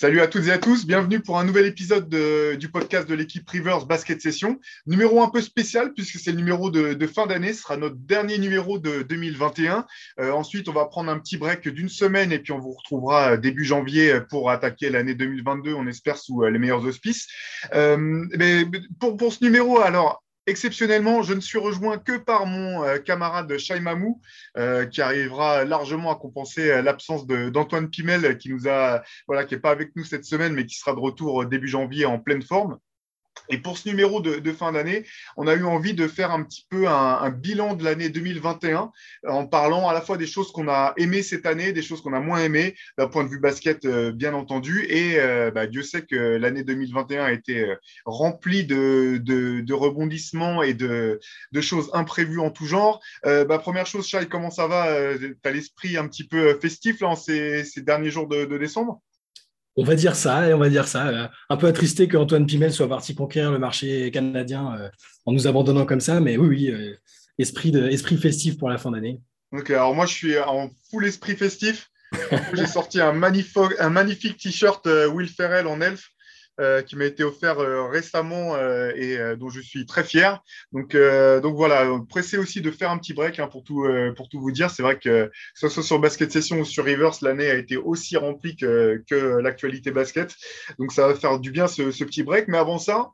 [0.00, 3.46] Salut à toutes et à tous, bienvenue pour un nouvel épisode du podcast de l'équipe
[3.46, 4.58] Rivers Basket Session.
[4.86, 8.38] Numéro un peu spécial puisque c'est le numéro de, fin d'année, ce sera notre dernier
[8.38, 9.84] numéro de 2021.
[10.18, 13.36] Euh, ensuite, on va prendre un petit break d'une semaine et puis on vous retrouvera
[13.36, 17.28] début janvier pour attaquer l'année 2022, on espère sous les meilleurs auspices.
[17.74, 17.98] Euh,
[18.38, 18.64] mais
[19.00, 23.56] pour, pour ce numéro, alors Exceptionnellement, je ne suis rejoint que par mon euh, camarade
[23.58, 24.20] Shaimamou,
[24.56, 29.54] euh, qui arrivera largement à compenser euh, l'absence d'Antoine Pimel, qui nous a, voilà, qui
[29.54, 32.42] n'est pas avec nous cette semaine, mais qui sera de retour début janvier en pleine
[32.42, 32.78] forme.
[33.50, 35.04] Et pour ce numéro de, fin d'année,
[35.36, 38.92] on a eu envie de faire un petit peu un, bilan de l'année 2021
[39.26, 42.12] en parlant à la fois des choses qu'on a aimées cette année, des choses qu'on
[42.12, 44.86] a moins aimées d'un point de vue basket, euh, bien entendu.
[44.88, 50.74] Et euh, bah, Dieu sait que l'année 2021 a été euh, remplie de, rebondissements et
[50.74, 51.20] de,
[51.60, 53.00] choses imprévues en tout genre.
[53.24, 55.16] Bah, première chose, Chai, comment ça va?
[55.18, 59.00] Tu as l'esprit un petit peu festif là, en ces, derniers jours de décembre?
[59.76, 61.08] On va dire ça, et on va dire ça.
[61.08, 64.88] Euh, un peu attristé qu'Antoine Pimel soit parti conquérir le marché canadien euh,
[65.26, 66.94] en nous abandonnant comme ça, mais oui, oui, euh,
[67.38, 69.20] esprit, esprit festif pour la fin d'année.
[69.52, 71.88] Ok, alors moi je suis en full esprit festif.
[72.54, 76.10] J'ai sorti un, un magnifique t-shirt Will Ferrell en elf
[76.60, 80.42] euh, qui m'a été offert euh, récemment euh, et dont je suis très fier.
[80.72, 83.86] Donc, donc voilà, pressé aussi de faire un petit break hein, pour, tout,
[84.16, 84.70] pour tout vous dire.
[84.70, 87.76] C'est vrai que, que ce soit sur Basket Session ou sur Rivers, l'année a été
[87.76, 90.34] aussi remplie que, que l'actualité basket.
[90.78, 92.48] Donc ça va faire du bien ce, ce petit break.
[92.48, 93.10] Mais avant ça,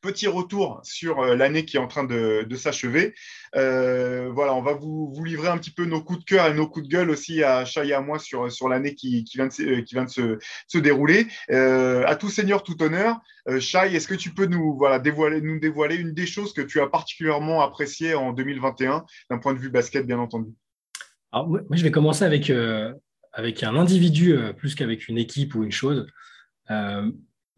[0.00, 3.14] petit retour sur euh, l'année qui est en train de, s'achever.
[3.56, 6.68] Euh, voilà, on va vous, livrer un petit peu nos coups de cœur et nos
[6.68, 9.62] coups de gueule aussi à Chai et à moi sur, sur l'année qui, vient de,
[9.62, 10.10] euh, qui vient de
[10.68, 11.26] se, dérouler.
[11.48, 13.18] à tout seigneur, tout honneur,
[13.60, 16.80] Chai, est-ce que tu peux nous, voilà, dévoiler, nous dévoiler une des choses que tu
[16.80, 20.50] as particulièrement appréciées en 2021, d'un point de vue basket, bien entendu?
[21.32, 22.52] Moi, je vais commencer avec,
[23.32, 26.06] avec un individu plus qu'avec une équipe ou une chose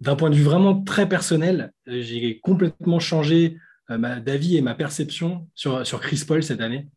[0.01, 3.59] d'un point de vue vraiment très personnel, euh, j'ai complètement changé
[3.91, 6.89] euh, d'avis et ma perception sur, Chris Paul cette année.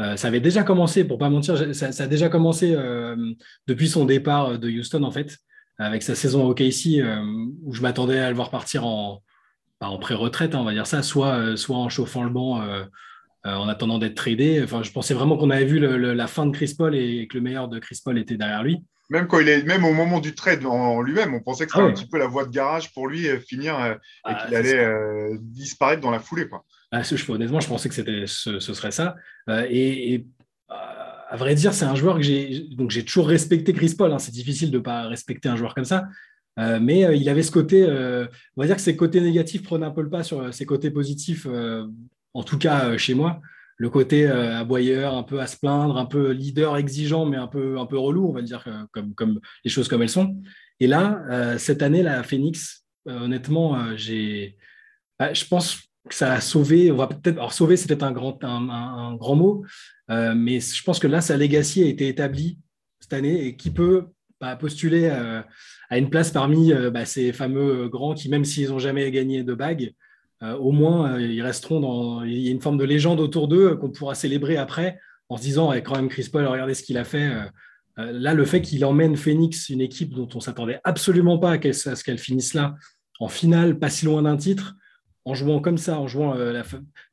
[0.00, 2.76] Euh, ça avait déjà commencé, pour pas mentir, ça, a déjà commencé
[3.68, 5.38] depuis son départ de Houston en fait,
[5.78, 7.02] avec sa saison au KC
[7.62, 9.22] où je m'attendais à le voir partir en,
[10.00, 12.60] pré-retraite, hein, on va dire ça, soit, en chauffant le banc
[13.44, 14.64] en attendant d'être tradé.
[14.66, 17.68] Je pensais vraiment qu'on avait vu la fin de Chris Paul et que le meilleur
[17.68, 18.82] de Chris Paul était derrière lui.
[19.14, 21.84] Même quand il est, même au moment du trade en lui-même, on pensait que c'était
[21.84, 24.34] ah un petit peu la voie de garage pour lui euh, finir euh, et ah,
[24.44, 26.48] qu'il allait euh, disparaître dans la foulée.
[26.48, 26.64] Quoi.
[26.90, 29.14] Ah, honnêtement, je pensais que c'était, ce, serait ça.
[29.70, 30.26] et,
[30.68, 34.12] à vrai dire, c'est un joueur que j'ai, donc j'ai toujours respecté Chris Paul.
[34.12, 34.18] Hein.
[34.18, 36.08] c'est difficile de ne pas respecter un joueur comme ça.
[36.56, 40.02] mais il avait ce côté, on va dire que ses côtés négatifs prenaient un peu
[40.02, 41.46] le pas sur ses côtés positifs,
[42.34, 43.40] en tout cas chez moi
[43.76, 47.46] le côté euh, aboyeur, un peu à se plaindre, un peu leader exigeant, mais un
[47.46, 50.40] peu, un peu relou, on va dire, euh, comme, comme les choses comme elles sont.
[50.80, 54.56] Et là, euh, cette année, la Phoenix, honnêtement, j'ai,
[55.18, 59.36] bah, je pense que ça a sauvé, va peut-être, alors sauver, c'est peut-être un grand,
[59.36, 59.64] mot,
[60.08, 62.58] mais je pense que là, sa legacy a été établie
[63.00, 64.06] cette année et qui peut
[64.40, 69.10] bah, postuler à une place parmi bah, ces fameux grands qui, même s'ils n'ont jamais
[69.10, 69.92] gagné de bague,
[70.58, 72.22] au moins, euh, ils resteront dans.
[72.24, 75.36] Il y a une forme de légende autour d'eux euh, qu'on pourra célébrer après en
[75.36, 77.30] se disant, avec quand même Chris Paul, regardez ce qu'il a fait.
[77.96, 82.04] là, le fait qu'il emmène Phoenix, une équipe dont on s'attendait absolument pas à, ce
[82.04, 82.74] qu'elle finisse là,
[83.20, 84.74] en finale, pas si loin d'un titre,
[85.24, 86.34] en jouant comme ça, en jouant.
[86.34, 86.62] la...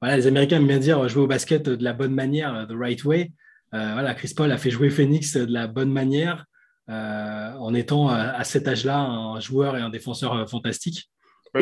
[0.01, 3.01] voilà, les Américains aiment bien dire jouer au basket de la bonne manière, the right
[3.05, 3.31] way.
[3.71, 6.45] voilà, Chris Paul a fait jouer Phoenix de la bonne manière,
[6.89, 11.09] en étant à cet âge-là un joueur et un défenseur fantastique.
[11.53, 11.59] Bah,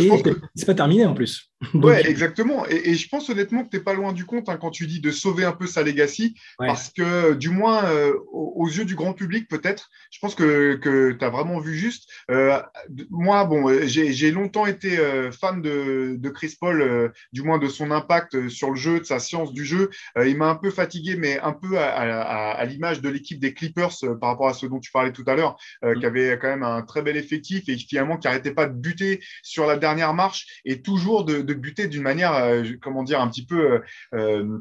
[0.56, 1.50] c'est pas terminé en plus.
[1.74, 2.66] ouais, exactement.
[2.68, 5.02] Et, je pense honnêtement que tu n'es pas loin du compte hein, quand tu dis
[5.02, 9.14] de sauver un peu sa legacy, parce que du moins, euh, aux, yeux du grand
[9.14, 12.10] public, peut-être, je pense que, que tu as vraiment vu juste.
[12.32, 12.62] Euh,
[13.10, 17.92] moi, bon, j'ai longtemps été euh, fan de, de, Chris Paul, du moins de son
[17.92, 19.90] impact sur le jeu, de sa science du jeu.
[20.24, 23.96] il m'a un peu fatigué, mais un peu à, à, l'image de l'équipe des Clippers
[24.22, 26.00] par rapport à ce dont tu parlais tout à l'heure, mm.
[26.00, 29.20] qui avait quand même un très bel effectif et finalement qui n'arrêtait pas de buter
[29.44, 33.46] sur la dernière marche et toujours de, buter d'une manière, euh, comment dire, un petit
[33.46, 33.80] peu euh,
[34.14, 34.60] euh,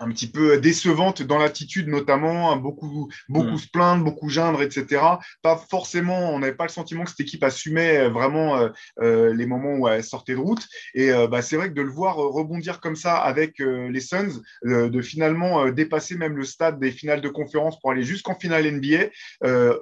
[0.00, 3.58] un petit peu décevante dans l'attitude notamment, hein, beaucoup, beaucoup mm.
[3.58, 5.02] se plaindre, beaucoup geindre, etc.
[5.42, 8.68] Pas forcément, on n'avait pas le sentiment que cette équipe assumait vraiment euh,
[9.00, 10.66] euh, les moments où elle sortait de route.
[10.94, 14.40] Et euh, bah, c'est vrai que de le voir rebondir comme ça avec les Suns,
[14.62, 19.08] de finalement dépasser même le stade des finales de conférence pour aller jusqu'en finale NBA,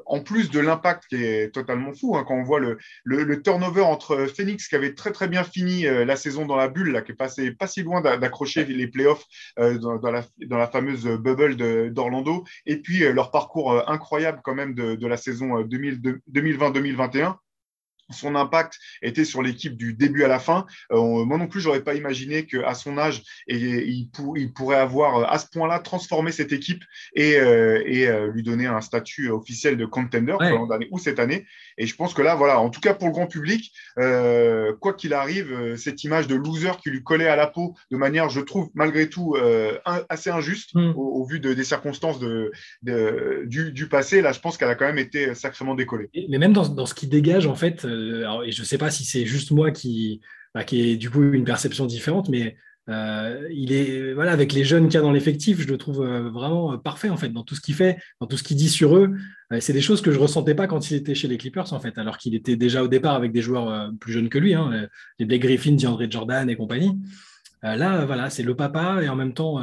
[0.06, 3.82] en plus de l'impact qui est totalement fou, hein, quand on voit le, le, turnover
[3.82, 7.12] entre Phoenix qui avait très très bien fini la saison dans la bulle, là, qui
[7.12, 9.24] est passé pas si loin d'accrocher les playoffs
[9.56, 11.56] dans dans dans la fameuse bubble
[11.92, 17.36] d'Orlando, et puis leur parcours incroyable quand même de, de la saison 2020-2021
[18.10, 20.66] son impact était sur l'équipe du début à la fin.
[20.92, 25.16] Euh, moi non plus, j'aurais pas imaginé qu'à son âge, et, il, il, pourrait avoir
[25.16, 26.82] euh, à ce point-là transformé cette équipe
[27.14, 31.46] et, euh, et lui donner un statut officiel de contender l'an dernier ou cette année.
[31.78, 35.14] Et je pense que là, voilà, en tout cas pour le grand public, quoi qu'il
[35.14, 38.70] arrive, cette image de loser qui lui collait à la peau de manière, je trouve,
[38.74, 39.36] malgré tout,
[40.08, 40.92] assez injuste hmm.
[40.96, 42.52] au, vu de, des circonstances de,
[43.44, 46.08] du, du, passé, là, je pense qu'elle a quand même été sacrément décollée.
[46.28, 48.90] Mais même dans, dans ce qui dégage, en fait, euh, et je ne sais pas
[48.90, 50.20] si c'est juste moi qui,
[50.54, 52.56] bah, qui ai du coup une perception différente, mais
[52.88, 56.02] euh, il est voilà avec les jeunes qu'il y a dans l'effectif, je le trouve
[56.02, 58.68] euh, vraiment parfait en fait dans tout ce qu'il fait, dans tout ce qu'il dit
[58.68, 59.16] sur eux.
[59.60, 61.98] c'est des choses que je ressentais pas quand il était chez les Clippers en fait,
[61.98, 64.88] alors qu'il était déjà au départ avec des joueurs plus jeunes que lui, hein,
[65.18, 66.92] les Blake Griffin, DeAndre Jordan et compagnie.
[67.62, 69.60] là, voilà, c'est le papa et en même temps,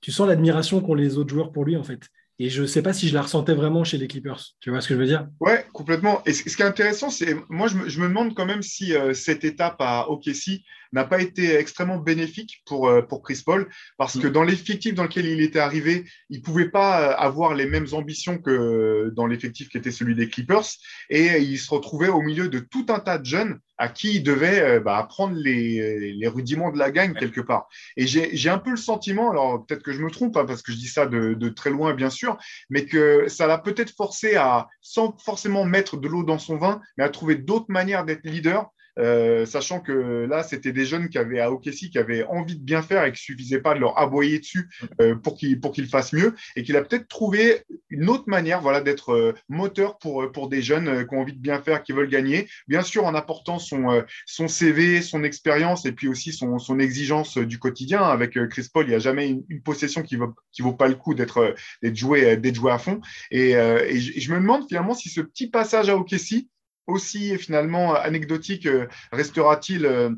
[0.00, 2.00] tu sens l'admiration qu'ont les autres joueurs pour lui en fait.
[2.40, 4.40] Et je ne sais pas si je la ressentais vraiment chez les Clippers.
[4.60, 5.26] Tu vois ce que je veux dire?
[5.40, 6.22] Ouais, complètement.
[6.24, 9.42] Et ce qui est intéressant, c'est moi, je me, demande quand même si euh, cette
[9.44, 10.62] étape à OKC
[10.92, 14.20] n'a pas été extrêmement bénéfique pour, euh, pour Chris Paul, parce mm.
[14.20, 17.66] que dans l'effectif dans lequel il était arrivé, il ne pouvait pas euh, avoir les
[17.66, 20.66] mêmes ambitions que dans l'effectif qui était celui des Clippers,
[21.10, 24.22] et il se retrouvait au milieu de tout un tas de jeunes à qui il
[24.22, 27.68] devait euh, bah, apprendre les, les, rudiments de la gagne quelque part.
[27.96, 30.72] Et j'ai un peu le sentiment, alors peut-être que je me trompe, hein, parce que
[30.72, 32.36] je dis ça de, de, très loin bien sûr,
[32.70, 36.80] mais que ça l'a peut-être forcé à, sans forcément mettre de l'eau dans son vin,
[36.96, 41.18] mais à trouver d'autres manières d'être leader euh, sachant que là, c'était des jeunes qui
[41.18, 43.98] avaient à OKC, qui avaient envie de bien faire et qu'il suffisait pas de leur
[43.98, 44.68] aboyer dessus
[45.00, 48.80] euh, pour qu'ils pour fassent mieux, et qu'il a peut-être trouvé une autre manière voilà,
[48.80, 52.08] d'être euh, moteur pour, pour des jeunes qui ont envie de bien faire, qui veulent
[52.08, 56.78] gagner, bien sûr en apportant son, son CV, son expérience et puis aussi son, son
[56.78, 58.02] exigence du quotidien.
[58.02, 60.94] Avec Chris Paul, il n'y a jamais une, possession qui vaut, qui vaut pas le
[60.94, 63.00] coup d'être joué, joué à fond.
[63.30, 66.48] Et, je, je, me demande finalement si ce petit passage à OKC,
[66.88, 70.10] aussi finalement anecdotique euh, restera-t-il euh,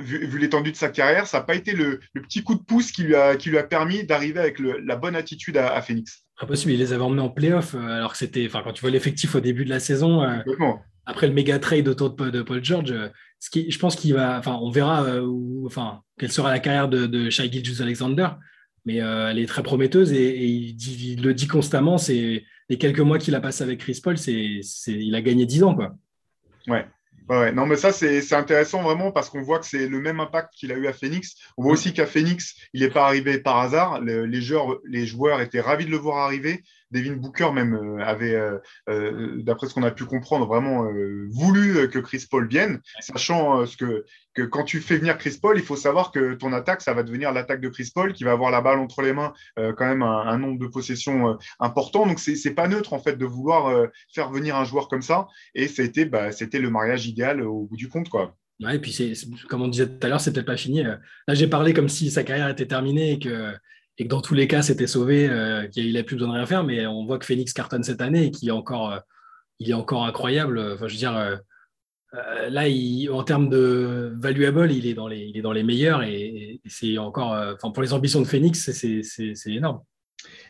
[0.00, 3.04] vu, l'étendue de sa carrière Ça n'a pas été le, petit coup de pouce qui
[3.04, 6.24] lui a, qui lui a permis d'arriver avec la bonne attitude à, Phoenix.
[6.40, 8.90] Impossible, il les avait emmenés en playoff euh, alors que c'était, enfin quand tu vois
[8.90, 10.26] l'effectif au début de la saison,
[11.06, 12.94] après le méga trade autour de, Paul George,
[13.38, 15.06] ce qui, je pense qu'il va, enfin on verra
[15.64, 17.50] enfin quelle sera la carrière de, de Shai
[17.80, 18.28] Alexander,
[18.84, 20.76] mais elle est très prometteuse et, il,
[21.12, 24.60] il, le dit constamment, c'est les quelques mois qu'il a passé avec Chris Paul, c'est,
[24.86, 25.74] il a gagné 10 ans.
[25.74, 25.96] Quoi.
[26.66, 26.86] Ouais.
[27.28, 30.54] Ouais, non, mais ça, c'est intéressant vraiment parce qu'on voit que c'est le même impact
[30.54, 31.34] qu'il a eu à Phoenix.
[31.58, 34.00] On voit aussi qu'à Phoenix, il n'est pas arrivé par hasard.
[34.00, 36.62] les, joueurs, les joueurs étaient ravis de le voir arriver.
[36.90, 38.58] Devin Booker même euh, avait, euh,
[38.88, 40.86] euh, d'après ce qu'on a pu comprendre, vraiment
[41.30, 44.04] voulu que Chris Paul vienne, sachant ce que,
[44.34, 47.02] que quand tu fais venir Chris Paul, il faut savoir que ton attaque, ça va
[47.02, 50.02] devenir l'attaque de Chris Paul, qui va avoir la balle entre les mains, quand même
[50.02, 52.06] un, nombre de possessions important.
[52.06, 55.26] Donc c'est pas neutre en fait de vouloir faire venir un joueur comme ça.
[55.54, 58.36] Et c'était bah, c'était le mariage idéal au bout du compte quoi.
[58.60, 59.12] Ouais, et puis c'est
[59.48, 60.82] comme on disait tout à l'heure, c'est peut-être pas fini.
[60.82, 60.98] Là,
[61.34, 63.54] j'ai parlé comme si sa carrière était terminée et que
[63.98, 66.64] et que dans tous les cas, c'était sauvé, euh, qu'il plus besoin de rien faire.
[66.64, 70.58] Mais on voit que Phoenix cartonne cette année et qu'il est encore, euh, incroyable.
[70.74, 71.36] Enfin, je veux dire, euh,
[72.48, 72.64] là,
[73.12, 78.20] en termes de valuable, il est dans les, meilleurs et, c'est encore, pour les ambitions
[78.20, 79.80] de Phoenix, c'est énorme.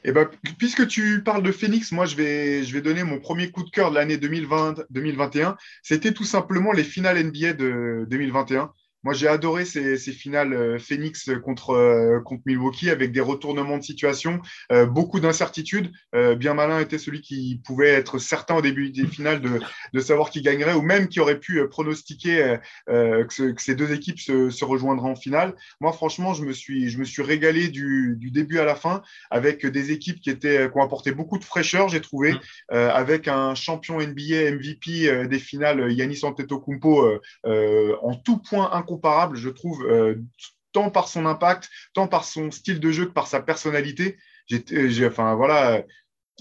[0.04, 0.28] Eh ben,
[0.58, 3.70] puisque tu parles de Phoenix, moi je vais, je vais donner mon premier coup de
[3.70, 5.56] cœur de l'année 2020-2021.
[5.82, 8.72] C'était tout simplement les finales NBA de 2021.
[9.04, 13.82] Moi, j'ai adoré ces, finales euh, Phoenix contre, euh, contre Milwaukee avec des retournements de
[13.82, 14.40] situation,
[14.72, 15.92] euh, beaucoup d'incertitudes.
[16.36, 19.60] bien malin était celui qui pouvait être certain au début des finales de,
[19.92, 24.50] de savoir qui gagnerait ou même qui aurait pu pronostiquer que, ces deux équipes se,
[24.50, 25.54] se, rejoindraient en finale.
[25.80, 29.02] Moi, franchement, je me suis, je me suis régalé du, du début à la fin
[29.30, 32.38] avec des équipes qui, étaient, qui ont apporté beaucoup de fraîcheur, j'ai trouvé, mm.
[32.72, 39.50] avec un champion NBA MVP des finales, Yanis Antetokounmpo, en tout point incroyable comparable, je
[39.50, 40.16] trouve, euh,
[40.72, 44.16] tant par son impact, tant par son style de jeu que par sa personnalité.
[44.46, 45.84] J'ai, enfin voilà,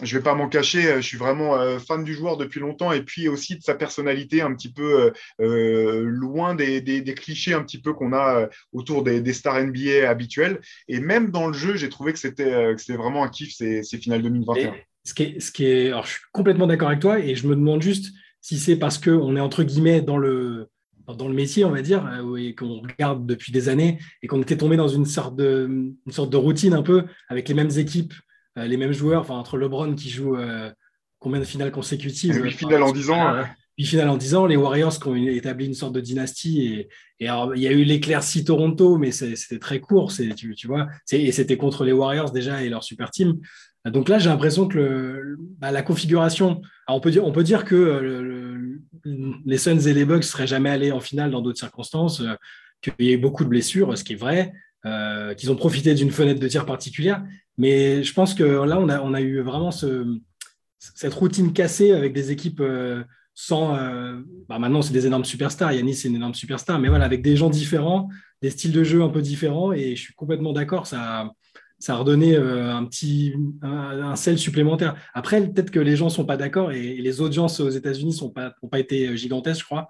[0.01, 3.01] je vais pas m'en cacher, je suis vraiment euh, fan du joueur depuis longtemps et
[3.01, 5.11] puis aussi de sa personnalité un petit peu
[5.41, 10.61] euh, loin des, clichés un petit peu qu'on a autour des, stars NBA habituels.
[10.87, 14.21] Et même dans le jeu, j'ai trouvé que c'était, vraiment un kiff ces, ces finales
[14.21, 14.73] 2021.
[15.03, 17.45] ce qui est, ce qui est, alors je suis complètement d'accord avec toi et je
[17.45, 18.13] me demande juste
[18.47, 20.69] si c'est parce qu'on est entre guillemets dans le
[21.15, 24.41] dans le métier, on va dire, euh, et qu'on regarde depuis des années, et qu'on
[24.41, 25.67] était tombé dans une sorte, de,
[26.05, 28.13] une sorte de routine un peu, avec les mêmes équipes,
[28.57, 30.69] euh, les mêmes joueurs, enfin, entre LeBron qui joue euh,
[31.19, 33.43] combien de finales consécutives Huit finales en 10 ans.
[33.77, 36.89] Puis final en 10 ans, les Warriors qui ont établi une sorte de dynastie et,
[37.19, 41.57] il y a eu l'éclaircie Toronto, mais c'était très court, tu, tu vois, et c'était
[41.57, 43.39] contre les Warriors déjà et leur super team.
[43.85, 48.46] Donc là, j'ai l'impression que bah, la configuration, on, peut dire, on peut dire que
[49.45, 52.33] les Suns et les Bucks seraient jamais allés en finale dans d'autres circonstances, euh,
[52.81, 54.53] qu'il y a eu beaucoup de blessures, ce qui est vrai,
[54.85, 57.23] euh, qu'ils ont profité d'une fenêtre de tir particulière.
[57.57, 62.61] Mais je pense que là, on a, eu vraiment cette routine cassée avec des équipes
[63.33, 63.75] sans.
[64.47, 65.73] Bah, maintenant, c'est des énormes superstars.
[65.73, 66.77] Yanis, c'est une énorme superstar.
[66.77, 68.09] Mais voilà, avec des gens différents,
[68.43, 69.73] des styles de jeu un peu différents.
[69.73, 70.85] Et je suis complètement d'accord.
[70.85, 71.31] Ça
[71.79, 74.95] ça a redonné euh, un petit un, sel supplémentaire.
[75.13, 78.53] Après, peut-être que les gens sont pas d'accord et, les audiences aux États-Unis n'ont pas,
[78.69, 79.87] pas été gigantesques, je crois.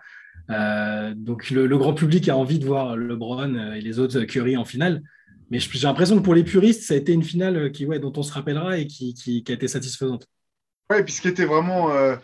[0.50, 4.66] Euh, donc le, grand public a envie de voir LeBron et les autres Curry en
[4.66, 5.02] finale.
[5.50, 8.12] Mais j'ai l'impression que pour les puristes, ça a été une finale qui, ouais, dont
[8.18, 10.28] on se rappellera et qui, qui, a été satisfaisante.
[10.92, 12.18] Ouais, puis ce qui était vraiment euh,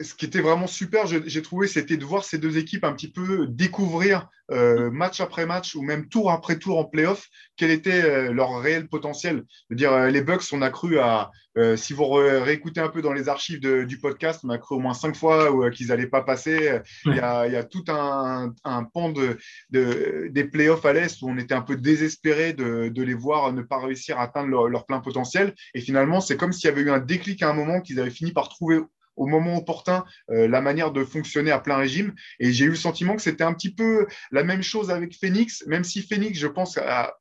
[0.00, 3.10] ce qui était vraiment super, j'ai trouvé, c'était de voir ces deux équipes un petit
[3.10, 7.28] peu découvrir euh, match après match ou même tour après tour en playoff
[7.58, 9.44] quel était euh, leur réel potentiel.
[9.48, 11.30] Je veux dire, euh, les Bucks, on a cru à,
[11.74, 14.94] si vous réécoutez un peu dans les archives du podcast, on a cru au moins
[14.94, 16.78] cinq fois qu'ils n'allaient pas passer.
[17.04, 18.54] Il, y a, tout un,
[18.94, 19.36] pan de,
[19.70, 23.80] des playoffs à l'Est où on était un peu désespéré de, les voir ne pas
[23.80, 25.52] réussir à atteindre leur, leur plein potentiel.
[25.74, 28.08] Et finalement, c'est comme s'il y avait eu un déclic à un moment qu'ils avaient
[28.08, 28.78] fini par trouver
[29.18, 32.14] au moment opportun euh, la manière de fonctionner à plein régime.
[32.40, 35.64] Et j'ai eu le sentiment que c'était un petit peu la même chose avec Phoenix,
[35.66, 37.17] même si Phoenix, je pense, a,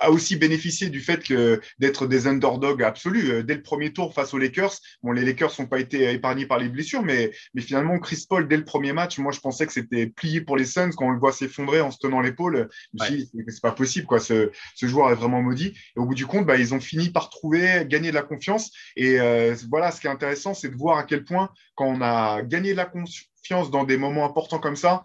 [0.00, 3.30] a aussi bénéficié du fait que d'être des underdogs absolus.
[3.30, 6.46] Euh, dès le premier tour face aux Lakers, bon, les Lakers n'ont pas été épargnés
[6.46, 9.66] par les blessures, mais, mais finalement, Chris Paul, dès le premier match, moi, je pensais
[9.66, 10.90] que c'était plié pour les Suns.
[10.96, 13.72] Quand on le voit s'effondrer en se tenant l'épaule, je me suis dit, c'est pas
[13.72, 14.20] possible, quoi.
[14.20, 15.74] Ce, ce, joueur est vraiment maudit.
[15.96, 18.70] Et au bout du compte, bah, ils ont fini par trouver, gagner de la confiance.
[18.96, 22.00] Et euh, voilà, ce qui est intéressant, c'est de voir à quel point, quand on
[22.00, 25.04] a gagné de la confiance dans des moments importants comme ça,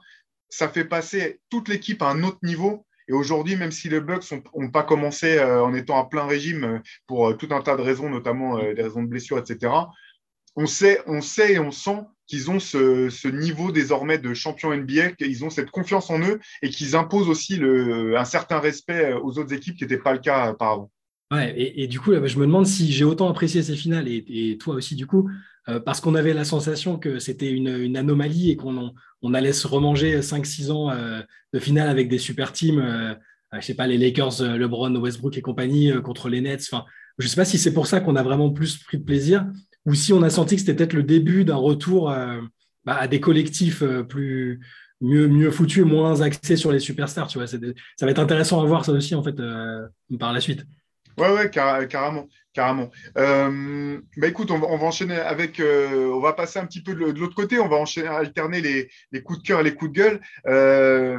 [0.50, 4.24] ça fait passer toute l'équipe à un autre niveau et aujourd'hui, même si les Bucks
[4.56, 7.76] n'ont pas commencé euh, en étant à plein régime euh, pour euh, tout un tas
[7.76, 9.74] de raisons, notamment des raisons de blessure, etc.,
[10.56, 15.12] on sait, on sait et on sent qu'ils ont ce, niveau désormais de champion NBA,
[15.14, 19.54] qu'ils ont cette confiance en eux et qu'ils imposent aussi un certain respect aux autres
[19.54, 20.92] équipes qui n'était pas le cas auparavant.
[21.32, 24.76] Ouais, et, du coup, je me demande si j'ai autant apprécié ces finales, et, toi
[24.76, 25.30] aussi, du coup,
[25.86, 30.20] parce qu'on avait la sensation que c'était une, anomalie et qu'on on allait se remanger
[30.20, 31.22] 5-6 ans euh,
[31.54, 33.14] de finale avec des super teams, euh,
[33.54, 36.68] je sais pas, les Lakers, euh, LeBron, Westbrook et compagnie contre les Nets.
[36.72, 36.86] Enfin,
[37.18, 39.46] je sais pas si c'est pour ça qu'on a vraiment plus pris de plaisir
[39.86, 42.14] ou si on a senti que c'était peut-être le début d'un retour
[42.86, 44.62] bah, à des collectifs plus
[45.02, 47.28] mieux, mieux foutus, moins axés sur les superstars.
[47.28, 49.36] Tu vois, ça va être intéressant à voir ça aussi en fait
[50.20, 50.66] par la suite.
[51.18, 52.28] Ouais, ouais, carrément.
[52.54, 52.92] Carrément.
[53.18, 55.62] Euh, bah écoute, on va, enchaîner avec.
[55.62, 57.60] Euh, on va passer un petit peu de, l'autre côté.
[57.60, 60.22] On va enchaîner, alterner les, coups de cœur et les coups de gueule.
[60.48, 61.18] Euh,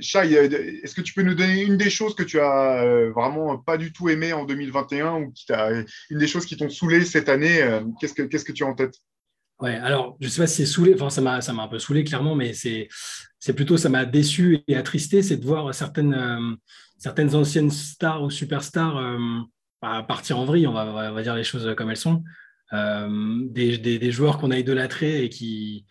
[0.00, 3.58] Chai, est-ce que tu peux nous donner une des choses que tu as euh, vraiment
[3.58, 5.46] pas du tout aimé en 2021 ou qui
[6.10, 7.58] une des choses qui t'ont saoulé cette année
[8.00, 8.94] Qu'est-ce que qu'est-ce que tu as en tête?
[9.58, 10.94] Ouais, alors je sais pas si c'est saoulé.
[10.94, 12.86] Enfin, ça m'a ça m'a un peu saoulé clairement, mais c'est
[13.40, 16.56] c'est plutôt ça m'a déçu et attristé, c'est de voir certaines
[16.98, 19.18] certaines anciennes stars ou superstars
[19.80, 22.22] partir en vrille, on va, dire les choses comme elles sont.
[22.74, 25.86] Euh, des, joueurs qu'on a idolâtrés et qui,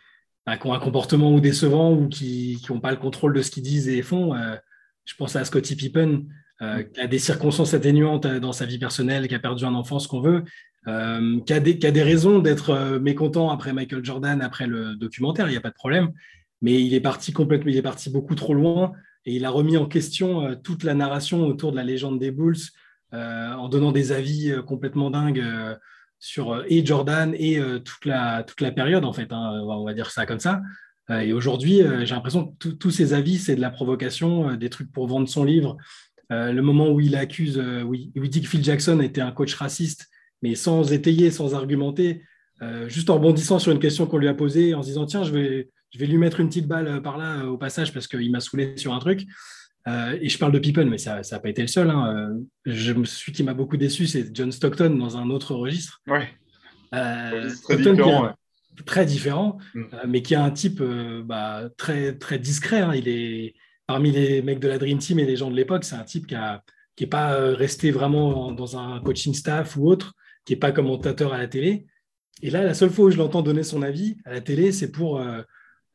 [0.46, 3.52] bah, qui, ont un comportement ou décevant ou qui n'ont pas le contrôle de ce
[3.52, 4.36] qu'ils disent et font.
[4.36, 4.56] Euh,
[5.06, 6.26] je pense à Scottie Pippen,
[6.62, 10.00] euh, qui a des circonstances atténuantes dans sa vie personnelle, qui a perdu un enfant,
[10.00, 10.44] ce qu'on veut,
[10.86, 15.48] qui a, des, qui, a des, raisons d'être mécontent après Michael Jordan, après le documentaire,
[15.48, 16.14] il n'y a pas de problème.
[16.62, 18.94] Mais il est parti complètement, il est parti beaucoup trop loin
[19.26, 22.56] et il a remis en question toute la narration autour de la légende des Bulls,
[23.14, 25.76] en donnant des avis euh, complètement dingues euh,
[26.20, 30.10] sur et Jordan et toute, la, toute la période, en fait, hein, on va dire
[30.10, 30.64] ça comme ça.
[31.12, 35.06] et aujourd'hui, j'ai l'impression que tous ces avis, c'est de la provocation, des trucs pour
[35.06, 35.78] vendre son livre.
[36.32, 40.08] le moment où il accuse, où il, dit que Phil Jackson était un coach raciste,
[40.42, 42.24] mais sans étayer, sans argumenter,
[42.88, 45.34] juste en rebondissant sur une question qu'on lui a posée, en se disant tiens, je
[45.34, 48.40] vais, je vais lui mettre une petite balle par là au passage parce qu'il m'a
[48.40, 49.28] saoulé sur un truc.
[49.88, 51.90] Euh, et je parle de Pippen, mais ça n'a pas été le seul.
[51.90, 52.14] Hein.
[52.16, 56.02] Euh, je me suis qui m'a beaucoup déçu, c'est John Stockton dans un autre registre.
[56.08, 56.28] Ouais.
[56.94, 58.34] Euh, très différent.
[58.86, 59.84] Très différent, mm.
[60.08, 60.84] mais qui a un type
[61.26, 62.82] bah, très, très discret.
[62.82, 62.94] Hein.
[62.96, 63.56] Il est
[63.88, 66.28] parmi les mecs de la Dream Team et les gens de l'époque, c'est un type
[66.28, 66.58] qui n'est
[66.96, 70.14] qui pas resté vraiment dans un coaching staff ou autre,
[70.46, 71.86] qui n'est pas commentateur à la télé.
[72.44, 74.92] Et là, la seule fois où je l'entends donner son avis à la télé, c'est
[74.92, 75.22] pour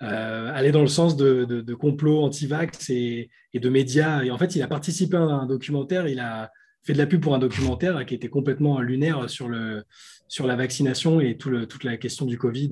[0.03, 4.25] euh, aller dans le sens de, de, complot anti-vax et, de médias.
[4.25, 6.51] Et en fait, il a participé à un documentaire, il a
[6.83, 9.85] fait de la pub pour un documentaire qui était complètement lunaire sur, le,
[10.27, 12.71] sur la vaccination et tout le, toute la question du Covid.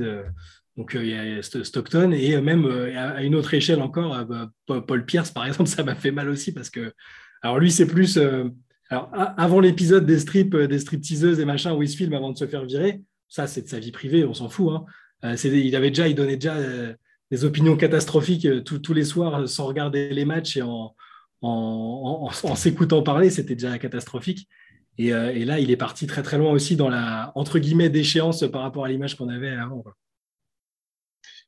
[0.76, 5.30] Donc il y a Stockton et même à une autre échelle encore, bah, Paul Pierce
[5.30, 6.92] par exemple, ça m'a fait mal aussi parce que
[7.42, 8.18] alors lui c'est plus
[8.88, 12.38] alors avant l'épisode des strips, des stripteaseuses et machin où il se filme avant de
[12.38, 14.72] se faire virer, ça c'est de sa vie privée, on s'en fout.
[15.22, 15.36] Hein.
[15.44, 16.56] il avait déjà, il donnait déjà
[17.30, 20.94] des opinions catastrophiques tous les soirs sans regarder les matchs et en,
[21.42, 24.48] en, s'écoutant parler, c'était déjà catastrophique.
[25.00, 28.44] Euh, et, là, il est parti très très loin aussi dans la entre guillemets déchéance
[28.50, 29.82] par rapport à l'image qu'on avait avant.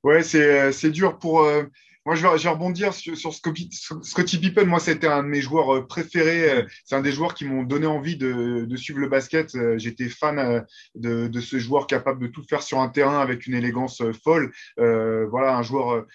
[0.02, 1.42] Ouais, c'est dur pour.
[1.42, 1.64] Euh,
[2.04, 4.64] moi, je vais, rebondir sur, Scotty Pippen.
[4.64, 6.66] Moi, c'était un de mes joueurs euh, préférés.
[6.84, 9.56] C'est un des joueurs qui m'ont donné envie de, suivre le basket.
[9.78, 14.02] J'étais fan de, ce joueur capable de tout faire sur un terrain avec une élégance
[14.24, 14.52] folle.
[14.76, 16.06] voilà, un joueur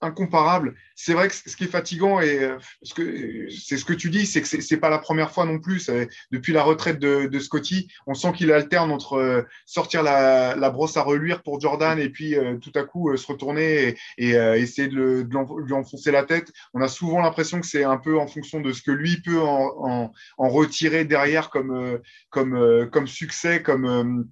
[0.00, 0.74] incomparable.
[0.94, 4.42] C'est vrai que ce qui est fatigant, et euh, c'est ce que tu dis, c'est
[4.42, 5.90] que c'est pas la première fois non plus.
[6.30, 11.02] Depuis la retraite de, Scotty, on sent qu'il alterne entre euh, sortir la, brosse à
[11.02, 15.26] reluire pour Jordan et puis euh, tout à coup se retourner et, essayer de,
[15.64, 16.52] lui enfoncer la tête.
[16.74, 19.40] On a souvent l'impression que c'est un peu en fonction de ce que lui peut
[19.40, 22.00] en, retirer derrière comme,
[22.30, 24.28] comme, comme succès, comme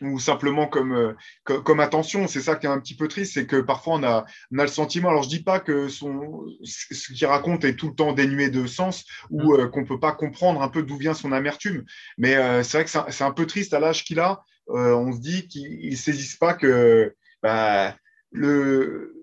[0.00, 1.12] ou simplement comme, euh,
[1.44, 2.26] comme, attention.
[2.26, 4.62] C'est ça qui est un petit peu triste, c'est que parfois on a, on a
[4.62, 8.12] le sentiment, alors je dis pas que son, ce qu'il raconte est tout le temps
[8.12, 9.60] dénué de sens ou qu'on mm.
[9.60, 11.84] euh, qu'on peut pas comprendre un peu d'où vient son amertume,
[12.16, 14.42] mais euh, c'est vrai que c'est un, peu triste à l'âge qu'il a.
[14.68, 17.94] on se dit qu'il ne saisisse pas que bah,
[18.32, 19.14] le,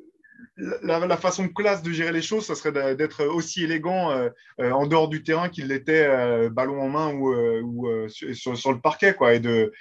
[0.58, 4.30] la, la, façon classe de gérer les choses, ça serait d'être aussi élégant
[4.60, 9.14] en dehors du terrain qu'il l'était ballon en main ou, ou sur, sur, le parquet,
[9.14, 9.74] quoi, et de,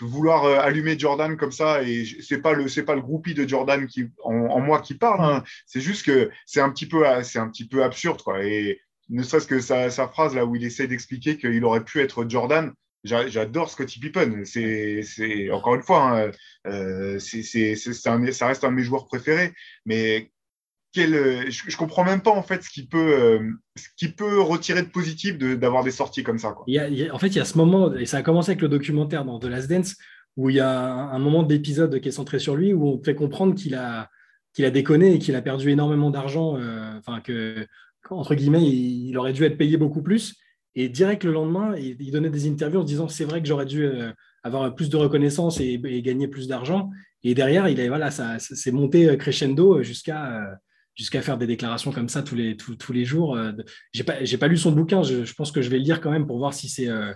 [0.00, 3.48] vouloir euh, allumer Jordan comme ça et c'est pas le c'est pas le groupie de
[3.48, 5.44] Jordan qui en, moi qui parle hein.
[5.66, 8.44] c'est juste que c'est un petit peu c'est un petit peu absurde quoi.
[8.44, 12.00] Et ne serait-ce que sa, sa, phrase là où il essaie d'expliquer qu'il aurait pu
[12.00, 12.72] être Jordan
[13.06, 14.44] j'adore Scottie Pippen.
[14.44, 16.30] C'est encore une fois hein,
[16.66, 19.52] euh, c'est ça reste un de mes joueurs préférés.
[19.84, 20.30] Mais
[20.98, 24.82] euh, je, comprends même pas en fait ce qui peut, euh, ce qui peut retirer
[24.82, 26.54] de positif d'avoir des sorties comme ça.
[26.66, 28.62] Il y a, en fait, il y a ce moment, et ça a commencé avec
[28.62, 29.96] le documentaire dans The Last Dance,
[30.36, 33.14] où il y a un, moment d'épisode qui est centré sur lui, où on fait
[33.14, 34.08] comprendre qu'il a,
[34.58, 37.66] a déconné et qu'il a perdu énormément d'argent, euh, enfin que,
[38.10, 40.36] entre guillemets, il, aurait dû être payé beaucoup plus.
[40.74, 43.88] Et direct le lendemain, il, donnait des interviews en disant c'est vrai que j'aurais dû
[44.42, 46.90] avoir plus de reconnaissance et, gagner plus d'argent.
[47.22, 50.58] Et derrière, il est voilà, ça, c'est monté crescendo jusqu'à
[50.96, 53.36] jusqu'à faire des déclarations comme ça tous les, tous, les jours.
[53.36, 53.52] Euh,
[53.92, 56.26] j'ai pas, pas lu son bouquin, je, pense que je vais le lire quand même
[56.26, 57.12] pour voir si c'est euh,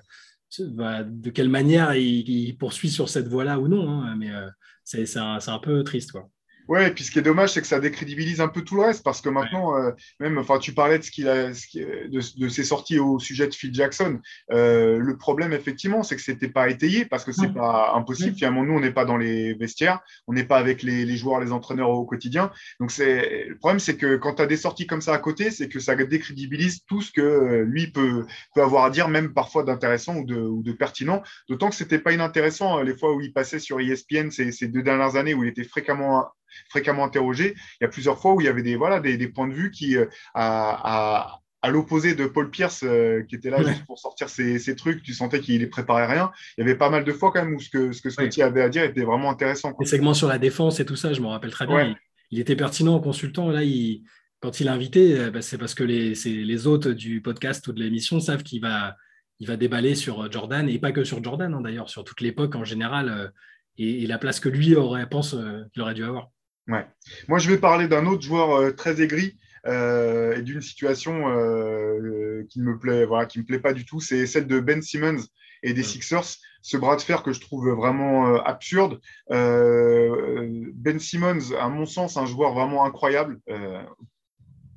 [0.59, 3.91] de quelle manière il, poursuit sur cette voie-là ou non.
[3.91, 4.49] Hein, mais euh,
[4.85, 6.13] c'est un, un, peu triste.
[6.13, 6.29] Quoi.
[6.71, 8.83] Ouais, et puis ce qui est dommage, c'est que ça décrédibilise un peu tout le
[8.83, 12.63] reste parce que maintenant, euh, même, enfin, tu parlais de ce qu'il a, de, ses
[12.63, 14.21] sorties au sujet de Phil Jackson.
[14.53, 18.37] Euh, le problème, effectivement, c'est que c'était pas étayé parce que c'est pas impossible.
[18.37, 21.51] Finalement, nous, on n'est pas dans les vestiaires, on n'est pas avec les, joueurs, les
[21.51, 22.53] entraîneurs au quotidien.
[22.79, 25.51] Donc, c'est le problème, c'est que quand tu as des sorties comme ça à côté,
[25.51, 29.35] c'est que ça décrédibilise tout ce que euh, lui peut, peut avoir à dire, même
[29.35, 31.21] parfois d'intéressant ou de, ou de pertinent.
[31.49, 34.85] D'autant que c'était pas inintéressant les fois où il passait sur ESPN ces, ces deux
[34.85, 36.31] dernières années où il était fréquemment
[36.69, 37.55] fréquemment interrogé.
[37.81, 39.71] Il y a plusieurs fois où il y avait des, voilà, des, points de vue
[39.71, 44.77] qui, euh, à, l'opposé de Paul Pierce, euh, qui était là juste pour sortir ses,
[44.77, 46.31] trucs, tu sentais qu'il ne préparait rien.
[46.57, 48.43] Il y avait pas mal de fois quand même où ce que, ce que Scotty
[48.43, 49.75] avait à dire était vraiment intéressant.
[49.79, 51.95] Les segments sur la défense et tout ça, je me rappelle très bien.
[52.31, 53.51] Il, était pertinent en consultant.
[53.51, 54.05] Là, il,
[54.41, 57.73] quand il a invité, euh, bah, c'est parce que les, les hôtes du podcast ou
[57.73, 58.97] de l'émission savent qu'il va,
[59.39, 62.55] il va déballer sur Jordan, et pas que sur Jordan, hein, d'ailleurs, sur toute l'époque
[62.55, 63.33] en général,
[63.77, 65.37] et, la place que lui aurait, pense
[65.73, 66.31] qu'il aurait dû avoir.
[66.69, 66.87] Ouais.
[67.29, 72.47] Moi, je vais parler d'un autre joueur euh, très aigri euh, et d'une situation euh,
[72.49, 74.01] qui me plaît, voilà, qui me plaît pas du tout.
[74.01, 75.25] C'est celle de Ben Simmons
[75.63, 76.37] et des Sixers.
[76.63, 79.01] Ce bras de fer que je trouve vraiment absurde.
[79.29, 83.41] ben Simmons, à mon sens, un joueur vraiment incroyable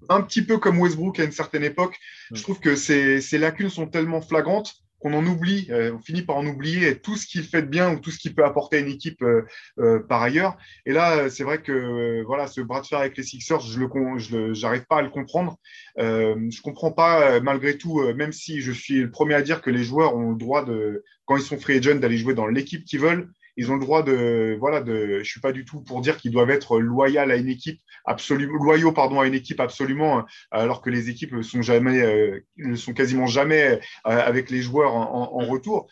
[0.10, 1.98] un petit peu comme Westbrook à une certaine époque.
[2.34, 6.22] Je trouve que ces, ces lacunes sont tellement flagrantes qu'on en oublie, euh, on finit
[6.22, 8.78] par en oublier tout ce qu'il fait de bien ou tout ce qu'il peut apporter
[8.78, 9.46] à une équipe euh,
[9.80, 10.58] euh, par ailleurs.
[10.86, 14.54] Et là, c'est vrai que voilà, ce bras de fer avec les Sixers, je le,
[14.54, 15.58] j'arrive pas à le comprendre.
[15.98, 19.84] je comprends pas malgré tout, même si je suis le premier à dire que les
[19.84, 23.02] joueurs ont le droit de, quand ils sont free agent, d'aller jouer dans l'équipe qu'ils
[23.02, 26.18] veulent ils ont le droit de, voilà, de, je suis pas du tout pour dire
[26.18, 30.82] qu'ils doivent être loyaux à une équipe absolument, loyaux pardon à une équipe absolument, alors
[30.82, 35.46] que les équipes sont jamais, euh, ne sont quasiment jamais euh, avec les joueurs en,
[35.46, 35.88] retour.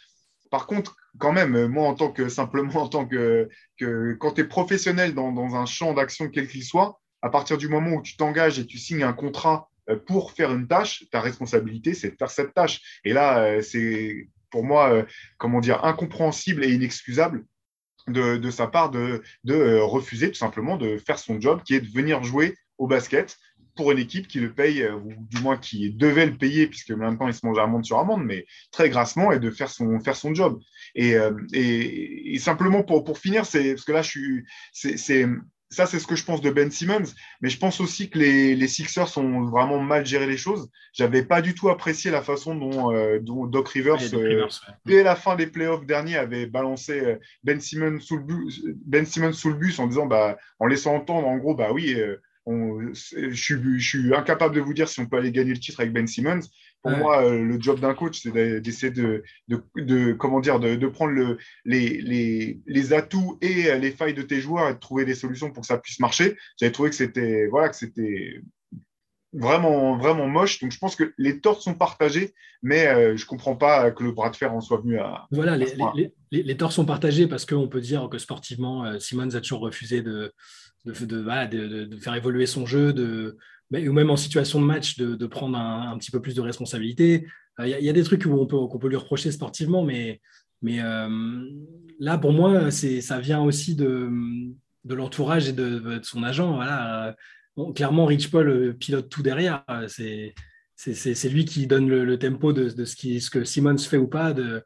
[0.49, 3.49] Par contre, quand même, moi en tant que simplement en tant que,
[4.19, 7.67] quand tu es professionnel dans, dans un champ d'action quel qu'il soit, à partir du
[7.67, 11.21] moment où tu t'engages et tu signes un contrat euh, pour faire une tâche, ta
[11.21, 12.81] responsabilité, c'est de faire cette tâche.
[13.03, 15.05] Et là, c'est pour moi,
[15.37, 17.45] comment dire, incompréhensible et inexcusable
[18.07, 19.21] de, sa part de,
[19.79, 23.37] refuser tout simplement de faire son job, qui est de venir jouer au basket
[23.75, 27.27] pour une équipe qui le paye, ou du moins qui devait le payer, puisque maintenant
[27.27, 30.35] il se mange amende sur amende, mais très grassement, et de faire son, faire son
[30.35, 30.59] job.
[30.93, 31.15] Et,
[31.53, 35.25] et, simplement pour, pour finir, parce que là, je suis, c'est
[35.71, 37.13] ça, c'est ce que je pense de Ben Simmons.
[37.41, 40.69] Mais je pense aussi que les, les Sixers ont vraiment mal géré les choses.
[40.93, 44.47] J'avais pas du tout apprécié la façon dont, euh, Doc Rivers, euh,
[44.85, 49.05] dès la fin des playoffs derniers, avait balancé euh, Ben Simmons sous le bus, Ben
[49.05, 51.97] Simmons sous le bus en disant, bah, en laissant entendre, en gros, bah oui,
[52.45, 55.79] je, suis, je, suis, incapable de vous dire si on peut aller gagner le titre
[55.79, 56.41] avec Ben Simmons.
[56.81, 61.11] Pour moi, euh, le job d'un coach, c'est d'essayer de, de, comment dire, de, prendre
[61.11, 65.13] le, les, les, les, atouts et les failles de tes joueurs et de trouver des
[65.13, 66.35] solutions pour que ça puisse marcher.
[66.59, 68.41] J'avais trouvé que c'était voilà, que c'était
[69.33, 70.59] vraiment, vraiment moche.
[70.59, 74.03] Donc, je pense que les torts sont partagés, mais euh, je ne comprends pas que
[74.03, 75.27] le bras de fer en soit venu à.
[75.31, 75.73] Voilà, les,
[76.31, 79.61] les, les, torts sont partagés parce qu'on peut dire que sportivement, euh, Simmons a toujours
[79.61, 80.33] refusé de,
[80.85, 83.37] de, de, faire évoluer son jeu, de,
[83.71, 87.27] ou même en situation de match, de, prendre un, petit peu plus de responsabilité.
[87.59, 90.19] Il y, a des trucs où on peut, qu'on peut lui reprocher sportivement, mais,
[90.61, 91.45] mais euh,
[91.99, 94.09] là, pour moi, ça vient aussi de,
[94.85, 96.55] de l'entourage et de, son agent.
[96.55, 97.15] Voilà.
[97.75, 99.63] clairement, Rich Paul euh, pilote tout derrière.
[99.87, 100.33] C'est,
[100.75, 104.33] c'est, lui qui donne le, tempo de, ce, qui, ce que Simmons fait ou pas.
[104.33, 104.63] De,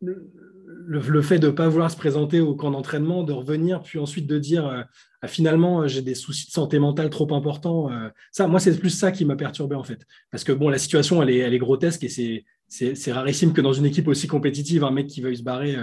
[0.00, 4.26] le, fait de ne pas vouloir se présenter au camp d'entraînement, de revenir, puis ensuite
[4.26, 4.82] de dire euh,
[5.22, 7.90] ah, finalement euh, j'ai des soucis de santé mentale trop importants.
[7.90, 10.06] Euh, ça, moi, c'est plus ça qui m'a perturbé en fait.
[10.30, 14.08] Parce que bon, la situation, elle est, grotesque et c'est rarissime que dans une équipe
[14.08, 15.76] aussi compétitive, un mec qui veuille se barrer.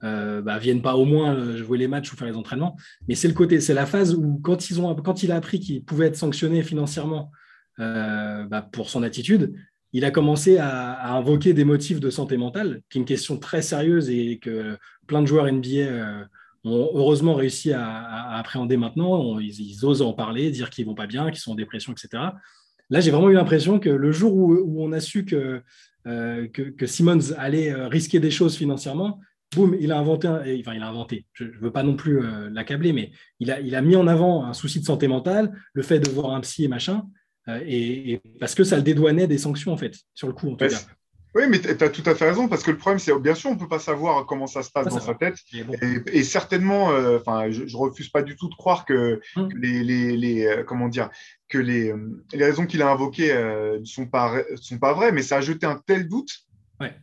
[0.00, 2.76] Bah, vienne pas au moins jouer les matchs ou faire les entraînements.
[3.08, 6.16] Mais c'est le côté, c'est la phase où quand il a appris qu'il pouvait être
[6.16, 7.32] sanctionné financièrement
[7.78, 9.54] bah, pour son attitude,
[9.92, 13.62] il a commencé à, invoquer des motifs de santé mentale, qui est une question très
[13.62, 16.24] sérieuse et que plein de joueurs NBA euh,
[16.64, 19.38] ont heureusement réussi à, appréhender maintenant.
[19.38, 22.22] ils, osent en parler, dire qu'ils vont pas bien, qu'ils sont en dépression, etc.
[22.90, 25.62] Là, j'ai vraiment eu l'impression que le jour où, on a su que,
[26.06, 29.20] euh, que, Simmons allait euh, risquer des choses financièrement,
[29.54, 32.20] boum, il a inventé, enfin il a inventé, je ne veux pas non plus
[32.52, 35.82] l'accabler, mais il a, il a mis en avant un souci de santé mentale, le
[35.82, 37.04] fait de voir un psy et machin,
[37.48, 40.56] euh, et, parce que ça le dédouanait des sanctions, en fait, sur le coup, en
[40.56, 40.80] tout cas.
[41.34, 43.50] Oui, mais tu as tout à fait raison, parce que le problème, c'est bien sûr,
[43.50, 45.36] on ne peut pas savoir comment ça se passe dans sa tête.
[46.12, 49.48] Et, certainement, euh, enfin, je, ne refuse pas du tout de croire que, hum.
[49.54, 51.10] les, les, les euh, comment dire,
[51.48, 51.94] que les,
[52.32, 55.66] les raisons qu'il a invoquées ne sont, pas, sont pas vraies, mais ça a jeté
[55.66, 56.47] un tel doute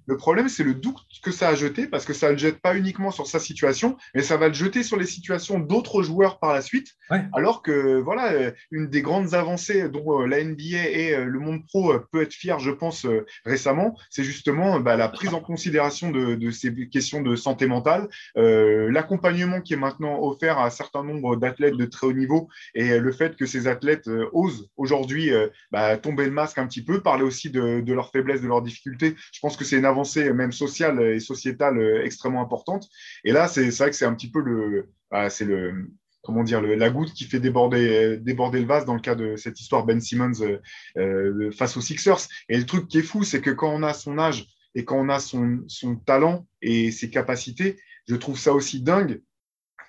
[0.05, 2.59] le problème, c'est le doute que ça a jeté, parce que ça ne le jette
[2.59, 6.39] pas uniquement sur sa situation, mais ça va le jeter sur les situations d'autres joueurs
[6.39, 6.93] par la suite.
[7.33, 11.39] Alors que, voilà, euh, une des grandes avancées dont euh, la NBA et euh, le
[11.39, 13.05] monde pro peut être fier, je pense,
[13.45, 19.61] récemment, c'est justement bah, la prise en considération de, ces questions de santé mentale, l'accompagnement
[19.61, 23.11] qui est maintenant offert à un certain nombre d'athlètes de très haut niveau et le
[23.11, 25.31] fait que ces athlètes osent aujourd'hui
[25.71, 28.61] bah, tomber le masque un petit peu, parler aussi de, de leurs faiblesses, de leurs
[28.61, 29.15] difficultés.
[29.31, 32.88] Je pense que c'est une avancée même sociale et sociétale euh, extrêmement importante.
[33.23, 35.89] Et là, c'est vrai que c'est un petit peu le, ah, c'est le,
[36.23, 39.60] comment dire, la goutte qui fait déborder, déborder le vase dans le cas de cette
[39.60, 40.60] histoire Ben Simmons euh,
[40.97, 42.28] euh, face aux Sixers.
[42.49, 44.97] Et le truc qui est fou, c'est que quand on a son âge et quand
[44.97, 49.21] on a son, son talent et ses capacités, je trouve ça aussi dingue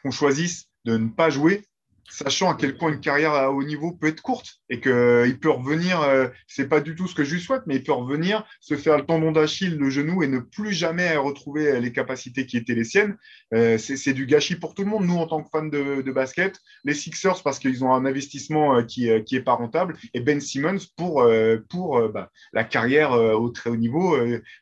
[0.03, 1.65] qu'on choisisse de ne pas jouer
[2.11, 5.33] sachant à quel point une carrière à haut niveau peut être courte et qu'il euh,
[5.41, 7.93] peut revenir, euh, c'est pas du tout ce que je lui souhaite, mais il peut
[7.93, 12.47] revenir, se faire le tendon d'Achille, le genou et ne plus jamais retrouver les capacités
[12.47, 13.17] qui étaient les siennes.
[13.55, 15.05] Euh, c'est du gâchis pour tout le monde.
[15.07, 19.11] Nous, en tant que fans de, basket, les Sixers parce qu'ils ont un investissement qui,
[19.25, 21.29] qui est pas rentable et Ben Simmons pour,
[21.69, 24.17] pour bah, la carrière au très haut niveau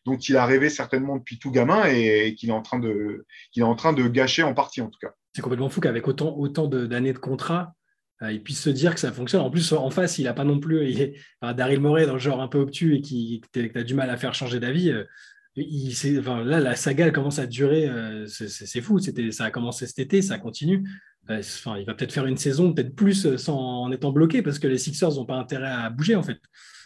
[0.04, 4.08] dont il a rêvé certainement depuis tout gamin et, qu'il est est en train de
[4.08, 7.74] gâcher en partie en tout cas c'est complètement fou qu'avec autant, autant d'années de, contrat,
[8.22, 9.40] euh, il puisse se dire que ça fonctionne.
[9.40, 10.88] En plus, en face, il n'a pas non plus.
[10.88, 11.14] Il
[11.56, 14.16] Daryl Morey, dans le genre un peu obtus et qui, qui a du mal à
[14.16, 14.90] faire changer d'avis.
[14.90, 15.04] Euh,
[16.44, 17.88] là, la saga commence à durer.
[17.88, 19.00] Euh, c'est fou.
[19.00, 20.88] Ça a commencé cet été, ça continue.
[21.28, 24.68] Enfin, il va peut-être faire une saison, peut-être plus, sans, en étant bloqué, parce que
[24.68, 26.38] les Sixers n'ont pas intérêt à bouger, en fait.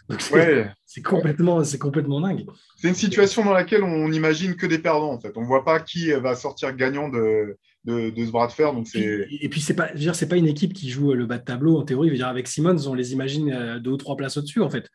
[0.87, 2.47] C'est complètement, complètement dingue.
[2.77, 5.33] C'est une situation dans laquelle on n'imagine que des perdants, en fait.
[5.37, 8.73] On ne voit pas qui va sortir gagnant de, de, ce bras de fer.
[8.73, 11.79] Donc et, puis, c'est pas, c'est pas une équipe qui joue le bas de tableau
[11.79, 12.11] en théorie.
[12.11, 14.89] dire, avec Simmons, on les imagine euh, deux ou trois places au-dessus, en fait.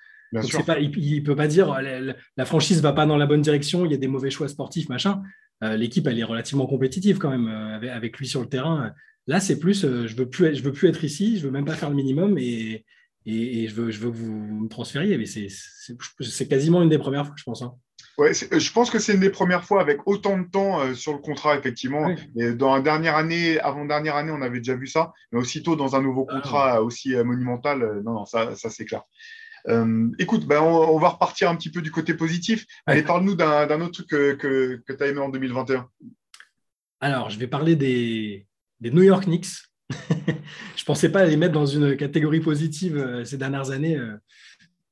[0.65, 3.85] Pas, il ne peut pas dire la, la, franchise va pas dans la bonne direction,
[3.85, 5.21] il y a des mauvais choix sportifs, machin.
[5.63, 8.91] Euh, l'équipe, elle est relativement compétitive quand même euh, avec, lui sur le terrain.
[9.27, 11.75] Là, c'est plus, je veux plus, je veux plus être ici, je veux même pas
[11.75, 12.83] faire le minimum et,
[13.25, 15.17] et, je, veux, je veux que vous me transfériez.
[15.17, 17.61] Mais c'est quasiment une des premières fois, je pense.
[17.61, 17.73] Hein.
[18.17, 21.19] Ouais, je pense que c'est une des premières fois avec autant de temps sur le
[21.19, 22.13] contrat, effectivement.
[22.55, 25.95] dans la dernière année, avant dernière année, on avait déjà vu ça, mais aussitôt dans
[25.95, 29.01] un nouveau ah contrat aussi monumental, non, non, ça, ça c'est clair.
[29.69, 32.65] Euh, écoute, ben on, va repartir un petit peu du côté positif.
[32.85, 35.87] Allez, parle-nous d'un autre truc que, que, tu as aimé en 2021.
[36.99, 38.45] Alors, je vais parler des,
[38.79, 39.47] des New York Knicks.
[40.27, 43.97] je ne pensais pas les mettre dans une catégorie positive euh, ces dernières années.
[43.97, 44.15] Euh,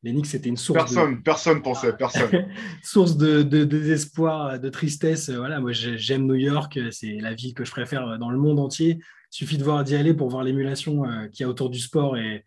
[0.04, 0.80] les Knicks, c'était une source.
[0.80, 1.22] Personne, de...
[1.22, 2.48] personne pensait, personne.
[2.84, 5.30] source de, de, désespoir, de tristesse.
[5.30, 6.80] Voilà, moi, j'aime New York.
[6.90, 8.98] C'est la ville que je préfère dans le monde entier.
[9.00, 12.18] Il suffit de voir d'y aller pour voir l'émulation qu'il y a autour du sport
[12.18, 12.44] et,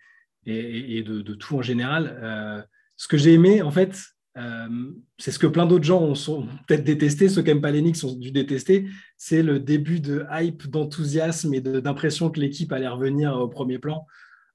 [0.46, 2.18] et, de, tout en général.
[2.22, 2.62] Euh,
[2.96, 3.98] ce que j'ai aimé, en fait,
[4.36, 4.68] euh,
[5.18, 8.02] c'est ce que plein d'autres gens ont, peut-être détesté, ceux qui n'aiment pas les Knicks
[8.04, 13.36] ont dû détester, c'est le début de hype, d'enthousiasme et d'impression que l'équipe allait revenir
[13.36, 14.06] au premier plan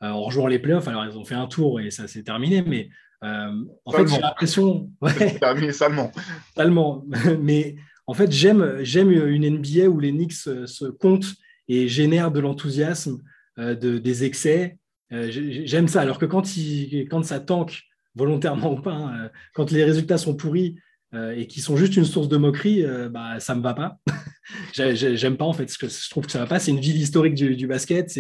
[0.04, 0.88] euh, en rejoignant les playoffs.
[0.88, 2.90] Alors, ils ont fait un tour et ça s'est terminé, mais
[3.22, 4.90] en fait, j'ai l'impression.
[5.02, 5.72] Ouais, terminé.
[5.74, 7.06] Totalement.
[7.42, 7.76] Mais
[8.08, 11.34] en fait, j'aime une NBA où les Knicks se comptent
[11.68, 13.22] et génèrent de l'enthousiasme,
[13.58, 14.80] de, des excès,
[15.12, 16.02] euh, j'aime ça.
[16.02, 17.84] Alors que quand, il, quand ça tanque,
[18.16, 20.80] volontairement ou pas, hein, euh, quand les résultats sont pourris
[21.14, 24.00] euh, et qui sont juste une source de moquerie, bah, ça ne me va pas.
[24.74, 25.72] J'aime pas en fait.
[25.72, 26.60] Je trouve que ça va pas.
[26.60, 28.18] C'est une ville historique du, basket.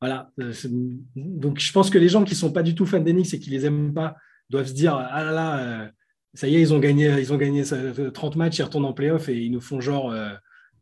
[0.00, 0.30] voilà.
[1.16, 3.50] Donc je pense que les gens qui sont pas du tout fans d'Enix et qui
[3.50, 4.16] les aiment pas
[4.50, 5.90] doivent se dire ah là là,
[6.34, 9.28] ça y est, ils ont gagné, ils ont gagné 30 matchs, ils retournent en playoff
[9.28, 10.14] et ils nous font genre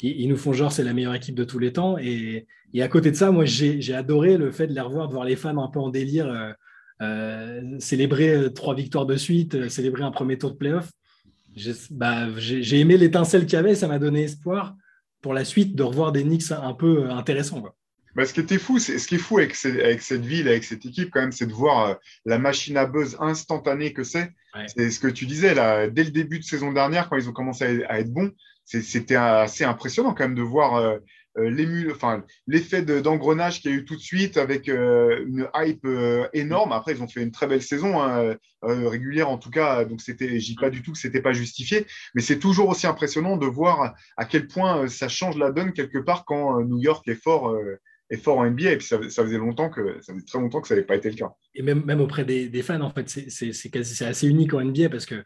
[0.00, 1.98] ils nous font genre c'est la meilleure équipe de tous les temps.
[1.98, 2.46] Et,
[2.78, 5.36] à côté de ça, moi j'ai adoré le fait de les revoir, de voir les
[5.36, 6.52] fans un peu en délire, euh, euh,
[7.78, 10.90] célébrer euh, trois victoires de suite, célébrer un premier tour de playoff.
[11.90, 14.76] Bah, j'ai aimé l'étincelle qu'il y avait, ça m'a donné espoir
[15.22, 17.62] pour la suite de revoir des Knicks un peu intéressants.
[18.14, 21.10] Bah, ce qui était fou, ce qui est fou avec, cette ville, avec cette équipe,
[21.10, 24.32] quand même, c'est de voir la machine à buzz instantanée que c'est.
[24.66, 27.32] C'est ce que tu disais là, dès le début de saison dernière, quand ils ont
[27.32, 28.32] commencé à être bons,
[28.64, 30.98] c'était assez impressionnant quand même de voir euh, euh,
[31.92, 35.86] enfin, l'effet d'engrenage qu'il y a eu tout de suite avec euh, une hype
[36.32, 36.72] énorme.
[36.72, 40.38] Après, ils ont fait une très belle saison hein, régulière en tout cas, donc c'était,
[40.38, 43.94] dis pas du tout que c'était pas justifié, mais c'est toujours aussi impressionnant de voir
[44.16, 47.56] à quel point ça change la donne quelque part quand New York est fort.
[48.22, 50.74] fort en NBA et puis ça, faisait longtemps que ça faisait très longtemps que ça
[50.74, 51.32] n'avait pas été le cas.
[51.54, 55.22] Et même, même auprès des, fans en fait c'est assez unique en NBA parce que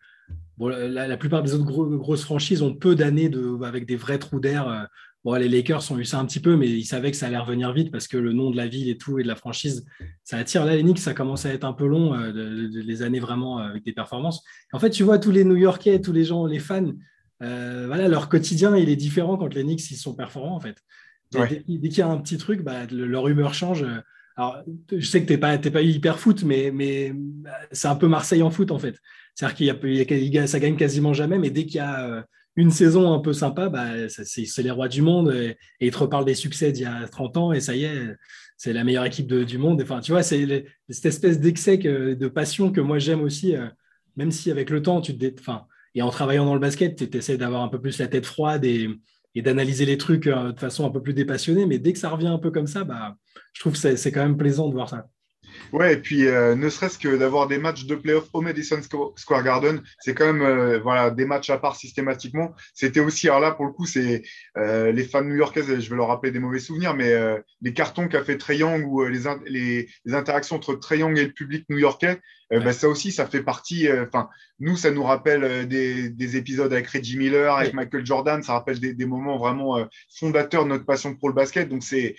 [0.59, 1.65] la, plupart des autres
[1.97, 3.31] grosses franchises ont peu d'années
[3.65, 4.89] avec des vrais trous d'air.
[5.25, 5.31] Euh.
[5.31, 7.39] Bon, les Lakers ont eu ça un petit peu, mais ils savaient que ça allait
[7.39, 9.85] revenir vite parce que le nom de la ville et tout et de la franchise,
[10.25, 10.65] ça attire.
[10.65, 13.65] Là, les Knicks, ça commence à être un peu long, euh, les années vraiment euh,
[13.65, 14.43] avec des performances.
[14.73, 16.93] En fait, tu vois, tous les New-Yorkais, tous les gens, les fans,
[17.41, 20.77] voilà, leur quotidien, il est différent quand les Knicks ils sont performants, en fait.
[21.33, 23.85] Dès, qu'il y a un petit truc, bah, leur humeur change.
[24.37, 27.13] Alors, je sais que tu n'es pas, pas hyper foot, mais, mais
[27.73, 28.97] c'est un peu Marseille en foot, en fait.
[29.35, 32.23] C'est-à-dire qu'il ça gagne quasiment jamais, mais dès qu'il y a euh,
[32.57, 36.25] une saison un peu sympa, bah, c'est les rois du monde et, ils te reparlent
[36.25, 38.17] des succès d'il y a 30 ans et ça y est,
[38.57, 39.81] c'est la meilleure équipe du monde.
[39.83, 43.67] Enfin, tu vois, c'est cette espèce d'excès, de passion que moi j'aime aussi, euh,
[44.17, 47.17] même si avec le temps, tu te enfin, et en travaillant dans le basket, tu
[47.17, 48.89] essaies d'avoir un peu plus la tête froide et,
[49.35, 51.65] d'analyser les trucs euh, de façon un peu plus dépassionnée.
[51.65, 53.17] Mais dès que ça revient un peu comme ça, bah,
[53.55, 55.09] je trouve que c'est quand même plaisant de voir ça.
[55.73, 58.81] Ouais, et puis euh, ne serait-ce que d'avoir des matchs de playoff au Madison
[59.17, 62.55] Square Garden, c'est quand même euh, voilà, des matchs à part systématiquement.
[62.75, 64.23] C'était aussi, alors là, pour le coup, c'est
[64.57, 67.13] euh, les fans new-yorkais, je vais leur rappeler des mauvais souvenirs, mais
[67.61, 71.65] les cartons qu'a fait Young ou les, les, les, interactions entre Young et le public
[71.69, 72.21] new-yorkais,
[72.51, 73.89] bah, ça aussi, ça fait partie.
[73.91, 78.53] Enfin, nous, ça nous rappelle des, des, épisodes avec Reggie Miller, avec Michael Jordan, ça
[78.53, 79.87] rappelle des, des moments vraiment
[80.19, 81.69] fondateurs de notre passion pour le basket.
[81.69, 82.17] Donc, c'est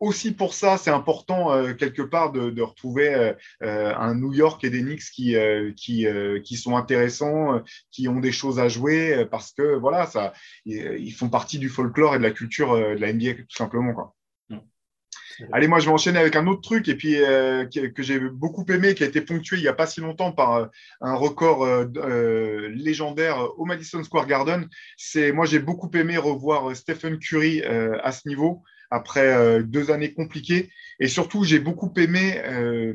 [0.00, 3.32] aussi pour ça, c'est important euh, quelque part de, retrouver euh,
[3.62, 5.36] euh, un New York et des Knicks qui,
[5.76, 6.06] qui,
[6.44, 10.32] qui sont intéressants, qui ont des choses à jouer, parce que voilà, ça,
[10.64, 13.92] ils font partie du folklore et de la culture de la NBA tout simplement.
[13.94, 14.14] Quoi.
[15.52, 18.94] Allez, moi je vais enchaîner avec un autre truc et puis que, j'ai beaucoup aimé,
[18.94, 21.66] qui a été ponctué il n'y a pas si longtemps par un record
[22.70, 24.68] légendaire au Madison Square Garden.
[24.96, 30.12] C'est moi j'ai beaucoup aimé revoir Stephen Curry à ce niveau après euh, deux années
[30.12, 30.70] compliquées.
[31.00, 32.94] Et surtout, j'ai beaucoup aimé euh,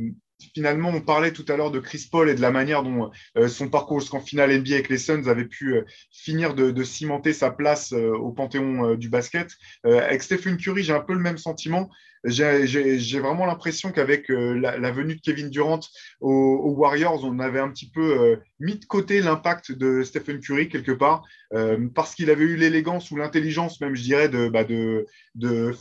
[0.56, 3.48] finalement, on parlait tout à l'heure de Chris Paul et de la manière dont euh,
[3.48, 5.76] son parcours jusqu'en finale NBA avec les Suns avait pu
[6.12, 9.52] finir de, cimenter sa place au panthéon du basket.
[9.84, 11.92] avec Stephen Curry, j'ai un peu le même sentiment
[12.24, 15.80] j'ai vraiment l'impression qu'avec euh, la, venue de Kevin Durant
[16.20, 20.70] aux, Warriors, on avait un petit peu euh, mis de côté l'impact de Stephen Curry
[20.70, 24.64] quelque part, euh, parce qu'il avait eu l'élégance ou l'intelligence même, je dirais, de, bah,
[24.64, 25.06] de,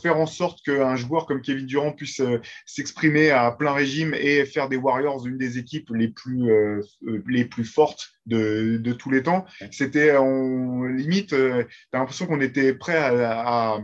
[0.01, 2.21] faire en sorte qu'un joueur comme Kevin Durant puisse
[2.65, 6.81] s'exprimer à plein régime et faire des Warriors une des équipes les plus, euh,
[7.27, 9.45] les plus fortes de, de tous les temps.
[9.71, 13.81] C'était, on limite, tu as l'impression qu'on était prêt à, à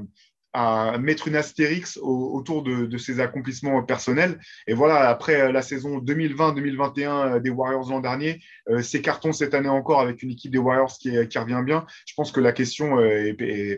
[1.00, 4.40] mettre une astérix autour de, ses accomplissements personnels.
[4.68, 10.02] Et voilà, après la saison 2020-2021 des Warriors l'an dernier, euh, cartons cette année encore
[10.02, 13.34] avec une équipe des Warriors qui, qui revient bien, je pense que la question euh,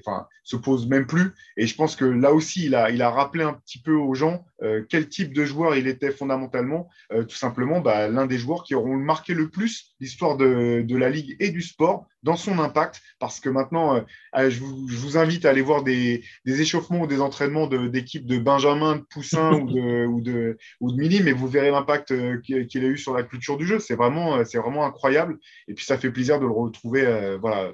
[0.06, 1.34] enfin, se pose même plus.
[1.58, 4.84] Et je pense que là aussi, il a, rappelé un petit peu aux gens euh,
[4.89, 6.89] quel type de joueur il était fondamentalement.
[7.10, 11.36] tout simplement, bah, l'un des joueurs qui auront marqué le plus l'histoire de, la Ligue
[11.39, 13.02] et du sport dans son impact.
[13.20, 14.04] Parce que maintenant,
[14.36, 18.26] je vous, je, vous, invite à aller voir des, des échauffements ou des entraînements d'équipes
[18.26, 22.14] de, Benjamin, de Poussin ou, de, ou, de, ou de Mini, mais vous verrez l'impact
[22.42, 23.80] qu'il a eu sur la culture du jeu.
[23.80, 25.38] C'est vraiment, c'est vraiment incroyable.
[25.68, 27.72] Et puis ça fait plaisir de le retrouver euh, voilà,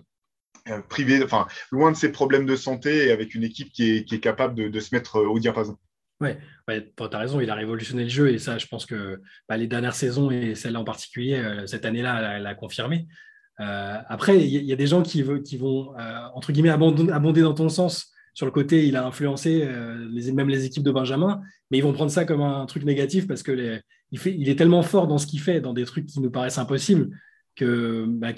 [0.69, 4.19] euh, privé, enfin, loin de ses problèmes de santé et avec une équipe qui est,
[4.19, 5.77] capable de, se mettre au diapason.
[6.21, 9.21] Ouais, ouais tu as raison, il a révolutionné le jeu et ça, je pense que
[9.49, 13.07] bah, les dernières saisons et celle-là en particulier, euh, cette année-là, elle l'a confirmé.
[13.57, 15.93] Après, il y, a des gens qui, vont,
[16.33, 19.65] entre guillemets, abonder, dans ton sens sur le côté, il a influencé
[20.11, 21.41] les, même les équipes de Benjamin,
[21.71, 23.79] mais ils vont prendre ça comme un truc négatif parce que les,
[24.11, 27.09] il, est tellement fort dans ce qu'il fait, dans des trucs qui nous paraissent impossibles,
[27.55, 28.31] que bah,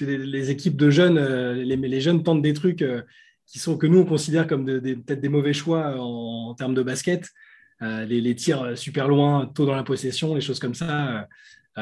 [0.00, 3.02] les équipes de jeunes, euh, les, jeunes tentent des trucs euh,
[3.46, 7.28] qui sont que nous on considère comme peut-être des mauvais choix en, termes de basket,
[7.82, 11.28] euh, les, tirs super loin, tôt dans la possession, les choses comme ça.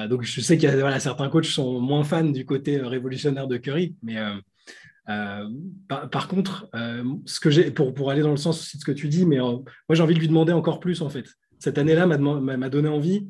[0.09, 3.57] Donc je sais qu'il y a certains coachs sont moins fans du côté révolutionnaire de
[3.57, 4.17] Curry, mais
[5.89, 6.69] par, contre,
[7.27, 9.27] ce que j'ai pour, pour aller dans le sens aussi de ce que tu dis,
[9.27, 11.27] mais moi j'ai envie de lui demander encore plus en fait
[11.61, 13.29] cette année-là m'a donné envie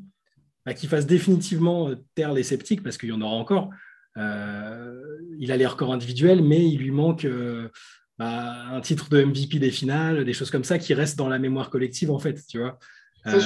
[0.65, 3.69] bah, qu'il fasse définitivement euh, taire les sceptiques, parce qu'il y en aura encore.
[4.17, 5.01] Euh,
[5.37, 7.69] il a les records individuels, mais il lui manque euh,
[8.17, 11.39] bah, un titre de MVP des finales, des choses comme ça qui restent dans la
[11.39, 12.79] mémoire collective, en fait, tu vois.
[13.27, 13.39] Euh,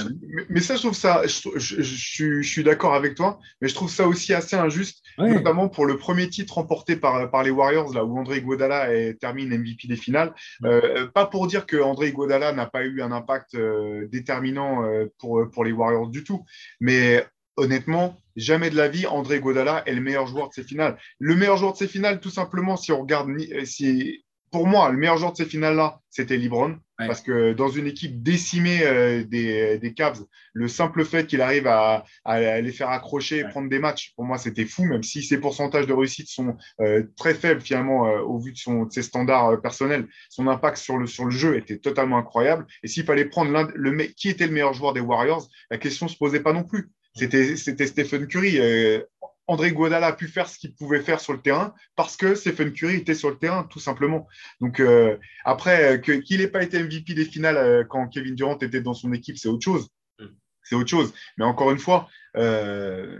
[0.50, 4.34] mais ça, je trouve ça, je, suis d'accord avec toi, mais je trouve ça aussi
[4.34, 8.38] assez injuste, notamment pour le premier titre remporté par, par les Warriors, là où André
[8.38, 10.34] Iguodala termine MVP des finales.
[10.64, 14.84] Euh, pas pour dire que André Iguodala n'a pas eu un impact euh, déterminant
[15.18, 16.46] pour, pour les Warriors du tout,
[16.80, 17.26] mais
[17.58, 20.98] honnêtement, jamais de la vie, André Iguodala est le meilleur joueur de ces finales.
[21.20, 23.30] Le meilleur joueur de ces finales, tout simplement, si on regarde,
[23.66, 26.78] si, pour moi, le meilleur joueur de ces finales-là, c'était LeBron.
[26.98, 31.68] Parce que dans une équipe décimée euh, des, des, Cavs, le simple fait qu'il arrive
[31.68, 32.06] à,
[32.62, 35.88] les faire accrocher et prendre des matchs, pour moi, c'était fou, même si ses pourcentages
[35.88, 39.62] de réussite sont euh, très faibles finalement euh, au vu de, son, de ses standards
[39.62, 40.08] personnels.
[40.30, 42.66] Son impact sur le, sur le jeu était totalement incroyable.
[42.84, 46.12] Et s'il fallait prendre le, qui était le meilleur joueur des Warriors, la question ne
[46.12, 46.90] se posait pas non plus.
[47.14, 47.56] C'était
[47.88, 48.60] Stephen Curry.
[49.48, 52.74] André Guadala a pu faire ce qu'il pouvait faire sur le terrain parce que Stephen
[52.74, 54.28] Curry était sur le terrain, tout simplement.
[54.60, 58.58] Donc, euh, après, euh, qu'il n'ait pas été MVP des finales euh, quand Kevin Durant
[58.58, 59.90] était dans son équipe, c'est autre chose
[60.68, 61.14] c'est autre chose.
[61.38, 63.20] Mais encore une fois, euh,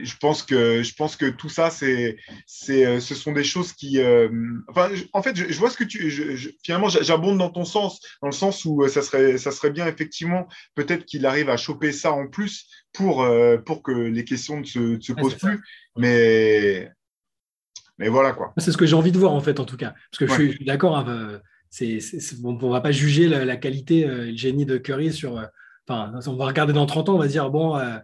[0.00, 3.98] je, pense que, je pense que tout ça, c'est, c'est, ce sont des choses qui.
[4.68, 6.08] Enfin, en fait, je, vois ce que tu.
[6.64, 10.46] finalement, j'abonde dans ton sens, dans le sens où ça serait, ça serait bien, effectivement,
[10.76, 13.26] peut-être qu'il arrive à choper ça en plus pour,
[13.66, 15.62] pour que les questions ne se, se posent plus.
[15.96, 16.90] Mais.
[17.98, 18.52] Mais voilà quoi.
[18.56, 19.94] C'est ce que j'ai envie de voir en fait, en tout cas.
[20.10, 21.98] Parce que je suis, d'accord, hein, c'est,
[22.42, 25.40] on ne va pas juger la, la qualité et le génie de Curry sur
[25.86, 27.98] Enfin, on va regarder dans 30 ans, on va dire, bon, euh,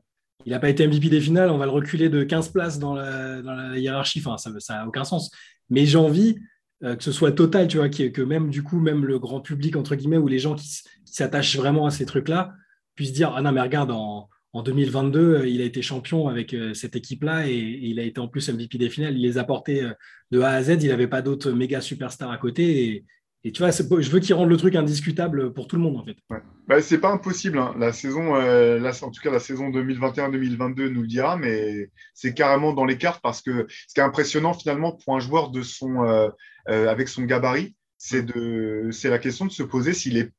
[0.44, 2.94] il n'a pas été MVP des finales, on va le reculer de 15 places dans
[2.94, 4.22] la, hiérarchie.
[4.24, 5.30] Enfin, ça n'a aucun sens.
[5.70, 6.38] Mais j'ai envie
[6.82, 9.76] euh, que ce soit total, tu vois, que même du coup, même le grand public,
[9.76, 12.52] entre guillemets, ou les gens qui, s'attachent vraiment à ces trucs-là,
[12.94, 16.96] puissent dire, ah non, mais regarde, en, 2022, euh, il a été champion avec cette
[16.96, 19.16] équipe-là et, il a été en plus MVP des finales.
[19.16, 19.88] Il les a portés
[20.30, 20.82] de A à Z.
[20.82, 22.84] Il n'avait pas d'autres méga superstars à côté.
[22.84, 23.04] Et,
[23.42, 26.04] et tu vois, je veux qu'ils rendent le truc indiscutable pour tout le monde, en
[26.04, 26.16] fait.
[26.28, 26.40] Ouais.
[26.68, 27.58] Bah, c'est pas impossible.
[27.58, 27.74] Hein.
[27.78, 32.74] La saison, euh, en tout cas, la saison 2021-2022 nous le dira, mais c'est carrément
[32.74, 36.04] dans les cartes parce que ce qui est impressionnant, finalement, pour un joueur de son,
[36.04, 36.28] euh,
[36.68, 40.32] euh, avec son gabarit, c'est de, c'est la question de se poser s'il est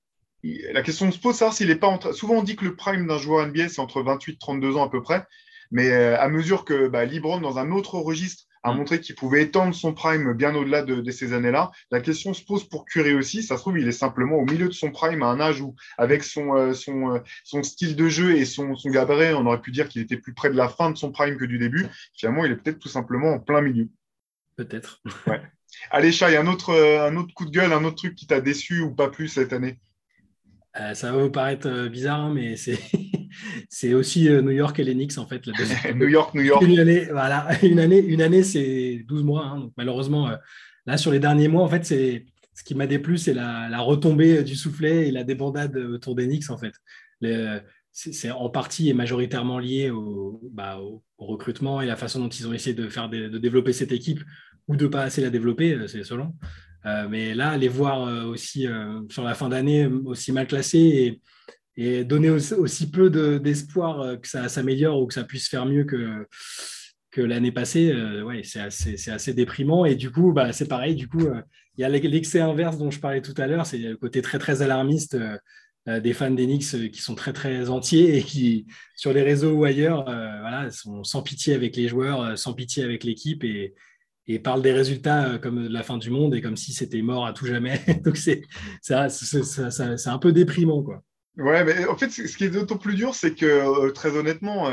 [0.43, 2.13] la question se pose, savoir s'il est pas entre...
[2.13, 4.86] Souvent, on dit que le prime d'un joueur NBA, c'est entre 28 et 32 ans
[4.86, 5.25] à peu près.
[5.71, 8.77] Mais à mesure que bah, Libron, dans un autre registre, a mm.
[8.77, 11.71] montré qu'il pouvait étendre son prime bien au-delà de, ces années-là.
[11.91, 13.43] La question se pose pour Curry aussi.
[13.43, 15.75] Ça se trouve, il est simplement au milieu de son prime à un âge où,
[15.97, 19.62] avec son, euh, son, euh, son style de jeu et son, son gabarit, on aurait
[19.62, 21.86] pu dire qu'il était plus près de la fin de son prime que du début.
[22.13, 23.89] Finalement, il est peut-être tout simplement en plein milieu.
[24.56, 25.02] Peut-être.
[25.27, 25.42] Ouais.
[25.89, 28.42] Allez, Chai, un autre, euh, un autre coup de gueule, un autre truc qui t'a
[28.42, 29.79] déçu ou pas plus cette année?
[30.74, 32.80] Ça va vous paraître bizarre, hein, mais c'est
[33.69, 35.46] c'est aussi euh, New York et les Knicks en fait.
[35.96, 36.62] New York, New York.
[36.63, 39.46] Une année, voilà, une année, une année c'est 12 mois.
[39.46, 39.60] Hein.
[39.60, 40.36] donc malheureusement, euh,
[40.86, 44.44] là sur les derniers mois, en fait, c'est ce qui m'a déplu, c'est la, retombée
[44.44, 46.74] du soufflet et la débandade autour des Knicks en fait.
[47.92, 49.92] c'est en partie et majoritairement lié
[50.52, 53.74] bah, au, au, recrutement et la façon dont ils ont essayé de, faire de développer
[53.74, 54.22] cette équipe
[54.67, 56.34] ou de pas assez la développer, c'est selon.
[56.84, 58.67] Mais là, les voir aussi
[59.10, 61.21] sur la fin d'année aussi mal classés
[61.77, 63.10] et, donner aussi, peu
[63.40, 68.60] d'espoir que ça s'améliore ou que ça puisse faire mieux que, l'année passée, ouais, c'est
[69.12, 69.86] assez, déprimant.
[69.86, 70.96] Et du coup, bah, c'est pareil.
[70.96, 71.27] Du coup,
[71.77, 74.40] il y a l'excès inverse dont je parlais tout à l'heure, c'est le côté très
[74.40, 75.17] très alarmiste
[75.88, 79.54] euh, des fans d'Enix euh, qui sont très très entiers et qui, sur les réseaux
[79.54, 83.73] ou ailleurs, euh, voilà, sont sans pitié avec les joueurs, sans pitié avec l'équipe et,
[84.28, 87.26] et parlent des résultats comme de la fin du monde et comme si c'était mort
[87.26, 87.82] à tout jamais.
[88.06, 88.42] Donc c'est
[88.82, 90.84] ça, c'est un peu déprimant.
[90.84, 91.04] Quoi.
[91.38, 94.69] Ouais, mais en fait, ce qui est d'autant plus dur, c'est que très honnêtement,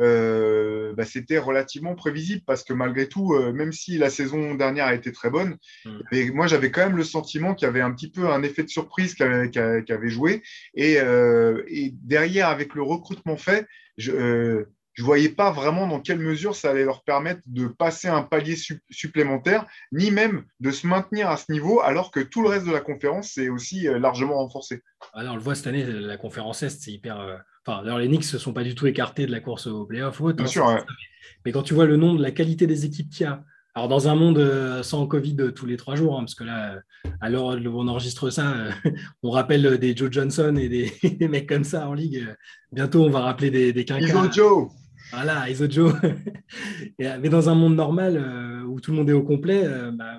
[0.00, 4.86] euh, bah, c'était relativement prévisible parce que malgré tout, euh, même si la saison dernière
[4.86, 6.30] a été très bonne, mm.
[6.32, 8.68] moi j'avais quand même le sentiment qu'il y avait un petit peu un effet de
[8.68, 10.42] surprise qui avait, joué.
[10.78, 13.66] Euh, et, derrière, avec le recrutement fait,
[13.98, 14.64] je
[15.00, 18.56] ne voyais pas vraiment dans quelle mesure ça allait leur permettre de passer un palier
[18.90, 22.72] supplémentaire, ni même de se maintenir à ce niveau, alors que tout le reste de
[22.72, 24.82] la conférence s'est aussi largement renforcé.
[25.14, 28.22] Ah on le voit cette année, la conférence Est, c'est hyper Enfin, alors les Knicks
[28.22, 30.84] ne se sont pas du tout écartés de la course au playoff Bien hein, sûr,
[31.44, 33.44] Mais quand tu vois le nombre, la qualité des équipes qu'il y a,
[33.74, 36.80] alors dans un monde euh, sans Covid tous les trois jours, hein, parce que là,
[37.20, 38.70] à l'heure où on enregistre ça, euh,
[39.22, 40.68] on rappelle des Joe Johnson et
[41.02, 42.34] des, mecs comme ça en ligue.
[42.72, 44.70] Bientôt, on va rappeler des, des Iso Joe
[45.12, 45.94] Voilà, Iso Joe.
[46.98, 50.18] mais dans un monde normal euh, où tout le monde est au complet, bah,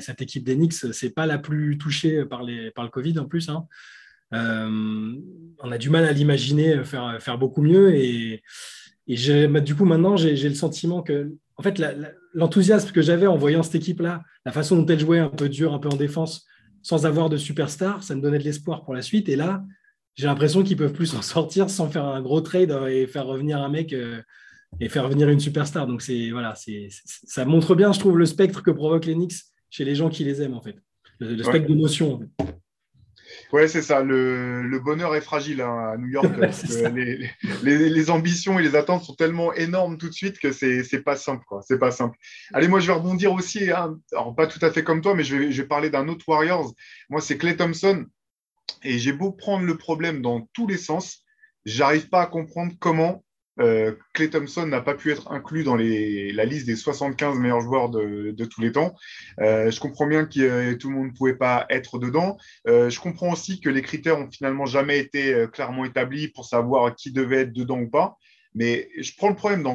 [0.00, 3.48] cette équipe Knicks, c'est pas la plus touchée par, le Covid en plus.
[3.48, 3.66] Hein.
[4.34, 5.14] Euh,
[5.60, 7.94] on a du mal à l'imaginer faire, beaucoup mieux.
[7.94, 8.42] Et,
[9.06, 11.82] et bah, du coup, maintenant, j'ai le sentiment que, en fait,
[12.34, 15.72] l'enthousiasme que j'avais en voyant cette équipe-là, la façon dont elle jouait un peu dur,
[15.72, 16.46] un peu en défense,
[16.82, 19.28] sans avoir de superstar, ça me donnait de l'espoir pour la suite.
[19.28, 19.64] Et là,
[20.16, 23.62] j'ai l'impression qu'ils peuvent plus s'en sortir sans faire un gros trade et faire revenir
[23.62, 24.20] un mec euh,
[24.80, 25.86] et faire revenir une superstar.
[25.86, 29.44] Donc c'est voilà, c'est ça montre bien, je trouve, le spectre que provoquent les Knicks
[29.70, 30.76] chez les gens qui les aiment en fait,
[31.20, 32.14] le, spectre d'émotion.
[32.14, 32.56] En fait.
[33.52, 34.02] Ouais, c'est ça.
[34.02, 36.26] Le, bonheur est fragile hein, à New York.
[37.62, 41.44] les, ambitions et les attentes sont tellement énormes tout de suite que c'est pas simple.
[41.62, 42.16] C'est pas simple.
[42.52, 43.70] Allez, moi, je vais rebondir aussi.
[43.70, 43.98] Hein.
[44.12, 46.72] Alors, pas tout à fait comme toi, mais je vais, parler d'un autre Warriors.
[47.08, 48.06] Moi, c'est Clay Thompson.
[48.82, 51.24] Et j'ai beau prendre le problème dans tous les sens,
[51.64, 53.24] j'arrive pas à comprendre comment
[53.58, 57.88] euh, Clay Thompson n'a pas pu être inclus dans la liste des 75 meilleurs joueurs
[57.88, 58.94] de, tous les temps.
[59.40, 62.36] Euh, je comprends bien que euh, tout le monde ne pouvait pas être dedans.
[62.66, 67.12] je comprends aussi que les critères ont finalement jamais été clairement établis pour savoir qui
[67.12, 68.16] devait être dedans ou pas.
[68.54, 69.66] Mais je prends le problème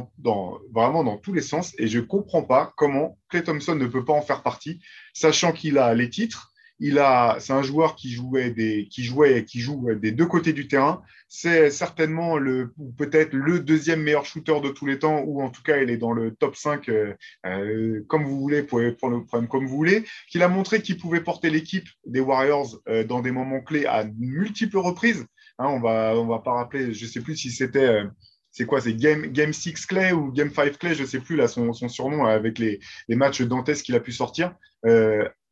[0.74, 4.04] vraiment dans tous les sens et je ne comprends pas comment Clay Thompson ne peut
[4.04, 4.80] pas en faire partie,
[5.14, 6.51] sachant qu'il a les titres,
[6.82, 10.52] il a, c'est un joueur qui jouait des, qui jouait qui joue des deux côtés
[10.52, 11.04] du terrain.
[11.28, 15.62] C'est certainement le, peut-être le deuxième meilleur shooter de tous les temps, ou en tout
[15.62, 17.14] cas, il est dans le top 5, euh,
[17.46, 20.06] euh, comme vous voulez, pour prendre le problème comme vous voulez.
[20.28, 24.04] Qu'il a montré qu'il pouvait porter l'équipe des Warriors euh, dans des moments clés à
[24.18, 25.26] multiples reprises.
[25.60, 28.04] Hein, on va, on va pas rappeler, je sais plus si c'était
[28.50, 31.36] c'est quoi C'est Game, Game 6 Clay ou Game 5 Clay, je ne sais plus
[31.36, 34.56] là son, son surnom avec les, les matchs dantesques qu'il a pu sortir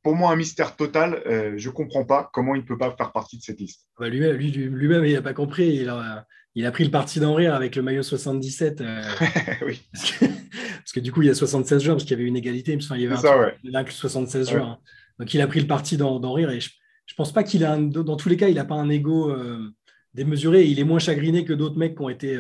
[0.04, 1.22] pour moi un mystère total.
[1.26, 3.88] Euh, je ne comprends pas comment il ne peut pas faire partie de cette liste.
[4.00, 5.76] Bah, lui-même, lui, lui il n'a pas compris.
[5.76, 6.26] Il a,
[6.56, 8.82] il a, pris le parti d'en rire avec le maillot 77.
[8.82, 9.02] Euh,
[9.66, 9.88] oui.
[9.92, 12.74] Parce que, du coup, il y a 76 joueurs, parce qu'il y avait une égalité.
[12.74, 14.68] il y avait ça, inclus 76 joueurs.
[14.68, 14.80] Hein.
[15.20, 16.50] Donc, il a pris le parti d'en rire.
[16.50, 18.90] Et je ne pense pas qu'il a, dans tous les cas, il n'a pas un
[18.90, 19.70] ego euh,
[20.14, 20.66] démesuré.
[20.66, 22.38] Il est moins chagriné que d'autres mecs qui ont été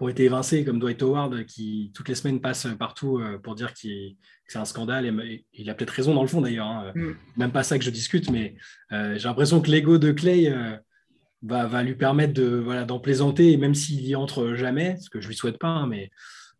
[0.00, 3.54] qui ont été évincés, comme Dwight Howard, qui toutes les semaines passe partout euh, pour
[3.54, 3.80] dire que
[4.46, 5.04] c'est un scandale.
[5.04, 6.68] Et il a peut-être raison dans le fond d'ailleurs.
[6.68, 6.92] Hein.
[6.94, 7.10] Mm.
[7.36, 8.56] Même pas ça que je discute, mais
[8.92, 10.74] euh, j'ai l'impression que l'ego de Clay euh,
[11.42, 15.10] va, va, lui permettre de voilà d'en plaisanter, et même s'il y entre jamais, ce
[15.10, 16.10] que je lui souhaite pas, hein, mais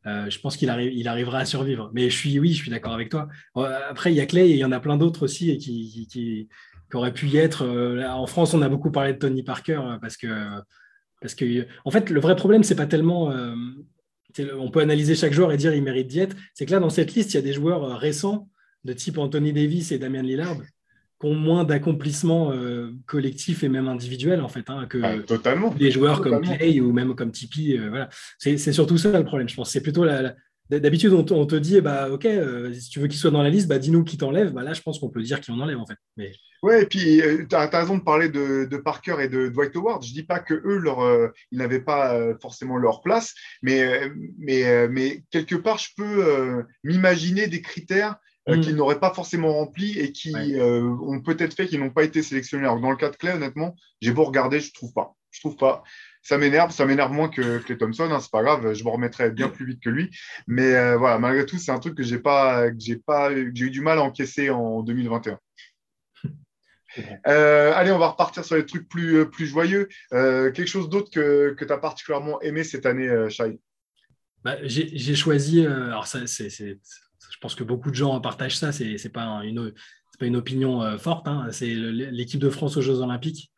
[0.05, 1.91] je pense qu'il arrive, il arrivera à survivre.
[1.95, 3.28] Mais je suis, oui, je suis d'accord avec toi.
[3.55, 5.91] Après, il y a Clay et il y en a plein d'autres aussi et qui,
[5.91, 6.49] qui, qui,
[6.95, 7.66] auraient pu y être.
[8.07, 10.28] en France, on a beaucoup parlé de Tony Parker parce que
[11.21, 13.31] parce que, en fait, le vrai problème, c'est pas tellement.
[13.31, 13.55] Euh,
[14.59, 16.37] on peut analyser chaque joueur et dire il mérite d'y être.
[16.55, 18.49] C'est que là, dans cette liste, il y a des joueurs euh, récents,
[18.85, 23.89] de type Anthony Davis et Damian Lillard, qui ont moins d'accomplissement euh, collectif et même
[23.89, 27.77] individuel, en fait, hein, que ah, des joueurs comme Clay ou même comme Tipeee.
[27.77, 28.09] voilà.
[28.39, 29.71] C'est surtout ça le problème, je pense.
[29.71, 30.35] C'est plutôt la,
[30.71, 32.29] D'habitude, on, te dit, bah, OK,
[32.75, 34.53] si tu veux qu'il soit dans la liste, bah, dis-nous qui t'enlève.
[34.53, 35.97] Bah, là, je pense qu'on peut dire qui en enlève, en fait.
[36.16, 36.31] Mais...
[36.63, 40.03] Oui, et puis euh, tu as, raison de parler de, Parker et de Dwight Howard.
[40.03, 43.35] Je ne dis pas que eux, leur, euh, ils n'avaient pas euh, forcément leur place,
[43.63, 48.17] mais, mais, mais quelque part, je peux m'imaginer des critères
[48.49, 48.61] mm.
[48.61, 52.65] qu'ils n'auraient pas forcément remplis et qui ont peut-être fait qu'ils n'ont pas été sélectionnés.
[52.65, 55.15] Alors, dans le cas de Clay, honnêtement, j'ai beau regarder, je ne trouve pas.
[55.31, 55.83] je trouve pas.
[56.23, 59.31] Ça m'énerve, ça m'énerve moins que Clay Thompson, hein, c'est pas grave, je me remettrai
[59.31, 60.11] bien plus vite que lui.
[60.47, 63.71] Mais euh, voilà, malgré tout, c'est un truc que j'ai pas, j'ai pas, j'ai eu
[63.71, 65.39] du mal à encaisser en 2021.
[67.26, 69.88] Euh, allez, on va repartir sur les trucs plus, euh, plus joyeux.
[70.11, 73.61] quelque chose d'autre que, que tu as particulièrement aimé cette année, Shai?
[74.43, 78.97] Bah, J'ai choisi, alors ça, c'est, je pense que beaucoup de gens partagent ça, c'est
[79.03, 79.72] n'est pas, une,
[80.18, 81.47] pas une opinion forte, hein.
[81.53, 83.53] c'est l'équipe de France aux Jeux Olympiques.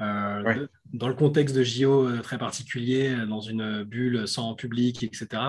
[0.00, 5.02] Euh, dans le contexte de JO euh, très particulier, euh, dans une bulle sans public,
[5.02, 5.42] etc.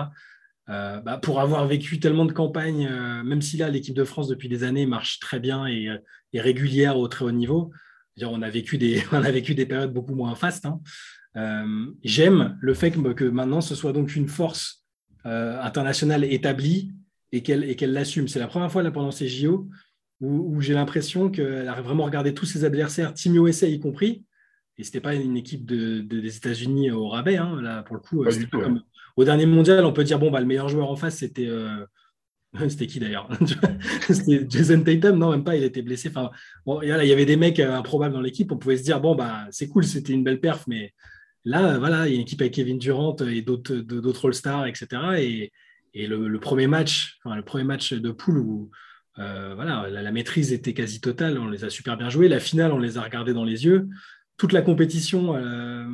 [0.70, 2.88] Bah, pour avoir vécu tellement de campagnes,
[3.24, 5.88] même si là l'équipe de France depuis des années marche très bien et
[6.32, 7.72] est régulière au très haut niveau,
[8.22, 10.66] on a vécu des, on a vécu des périodes beaucoup moins fastes.
[10.66, 10.80] Hein.
[12.04, 14.86] J'aime le fait que, maintenant ce soit donc une force
[15.24, 16.92] internationale établie
[17.32, 18.28] et qu'elle l'assume.
[18.28, 19.68] C'est la première fois là, pendant ces JO
[20.20, 24.24] où, j'ai l'impression qu'elle a vraiment regardé tous ses adversaires, Team USA y compris,
[24.76, 27.36] et c'était pas une équipe de, des États-Unis au rabais.
[27.36, 28.24] Hein, là, pour le coup,
[29.16, 31.46] au dernier mondial, on peut dire bon, bah, le meilleur joueur en face, c'était.
[31.46, 31.84] Euh,
[32.68, 33.28] c'était qui d'ailleurs
[34.08, 36.08] C'était Jason Tatum Non, même pas, il était blessé.
[36.08, 36.30] Enfin,
[36.66, 38.50] bon, il y avait des mecs euh, improbables dans l'équipe.
[38.52, 40.92] On pouvait se dire bon, bah, c'est cool, c'était une belle perf, mais
[41.44, 44.88] là, voilà, il y a une équipe avec Kevin Durant et d'autres All-Stars, etc.
[45.18, 45.52] Et,
[45.94, 48.70] et le, premier match, enfin, le premier match de poule où
[49.18, 52.28] euh, voilà, la, la, maîtrise était quasi totale, on les a super bien joués.
[52.28, 53.88] La finale, on les a regardés dans les yeux
[54.40, 55.84] toute la compétition, euh,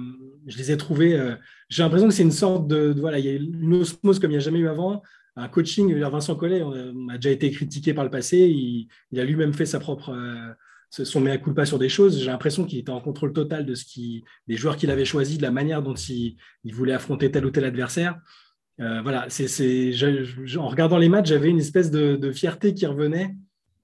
[0.46, 1.18] je les ai trouvés.
[1.18, 1.34] Euh,
[1.68, 4.34] j'ai l'impression que c'est une sorte de, voilà, il y a une osmose comme il
[4.34, 5.02] n'y a jamais eu avant.
[5.36, 8.38] Un coaching, Vincent Collet on a déjà été critiqué par le passé.
[8.38, 10.52] Il, a lui-même fait sa propre, euh,
[10.90, 12.18] son mea culpa sur des choses.
[12.20, 15.36] J'ai l'impression qu'il était en contrôle total de ce qui, des joueurs qu'il avait choisis,
[15.36, 16.36] de la manière dont il,
[16.72, 18.18] voulait affronter tel ou tel adversaire.
[18.78, 19.92] voilà, c'est,
[20.56, 23.34] en regardant les matchs, j'avais une espèce de, fierté qui revenait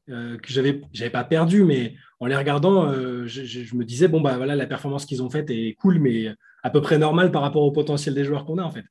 [0.07, 4.37] que j'avais, j'avais pas perdu, mais en les regardant, euh, je, me disais, bon, bah
[4.37, 7.63] voilà, la performance qu'ils ont faite est cool, mais à peu près normale par rapport
[7.63, 8.85] au potentiel des joueurs qu'on a, en fait.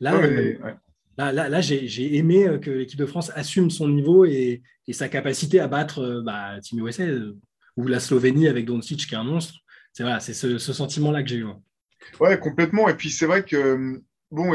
[0.00, 0.54] Là, euh,
[1.16, 5.60] là, là, j'ai aimé euh, que l'équipe de France assume son niveau et, sa capacité
[5.60, 7.04] à battre bah, Team USA
[7.76, 9.54] ou la Slovénie avec Doncic, qui est un monstre.
[9.92, 11.46] C'est voilà, ce, ce sentiment-là que j'ai eu.
[12.20, 12.88] Ouais, complètement.
[12.88, 14.00] Et puis, c'est vrai que,
[14.30, 14.52] bon,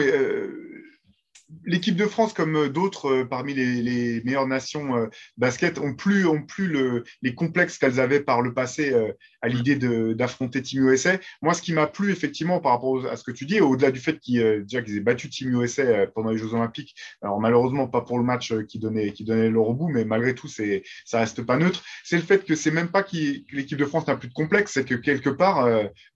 [1.66, 6.26] l'équipe de France, comme euh, d'autres euh, parmi les, meilleures nations euh, basket, ont plus,
[6.26, 8.93] ont plus le, les complexes qu'elles avaient par le passé
[9.41, 9.76] à l'idée
[10.16, 11.18] d'affronter Team USA.
[11.41, 14.00] Moi, ce qui m'a plu effectivement par rapport à ce que tu dis, au-delà du
[14.00, 18.24] fait qu'ils aient battu Team USA pendant les Jeux Olympiques, alors malheureusement pas pour le
[18.24, 21.84] match qui donnait, qui donnait le bout, mais malgré tout, ça reste pas neutre.
[22.04, 23.16] C'est le fait que c'est même pas que
[23.54, 25.68] l'équipe de France n'a plus de complexe, c'est que quelque part,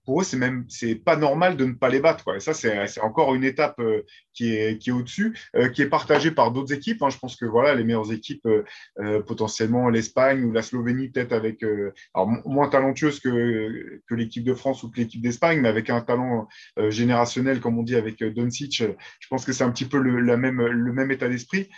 [0.04, 2.40] pour eux, c'est même c'est pas normal de ne pas les battre.
[2.40, 3.80] Ça, c'est encore une étape
[4.34, 7.02] qui est, qui est au-dessus, euh, qui est partagé par d'autres équipes.
[7.02, 7.10] Hein.
[7.10, 8.64] Je pense que voilà, les meilleures équipes, euh,
[9.00, 11.64] euh, potentiellement l'Espagne ou la Slovénie, peut-être avec
[12.14, 16.48] alors, moins talentueuses que, l'équipe de France ou que l'équipe d'Espagne, mais avec un talent
[16.88, 18.82] générationnel, comme on dit avec Doncic.
[18.82, 21.68] Je pense que c'est un petit peu le même état d'esprit.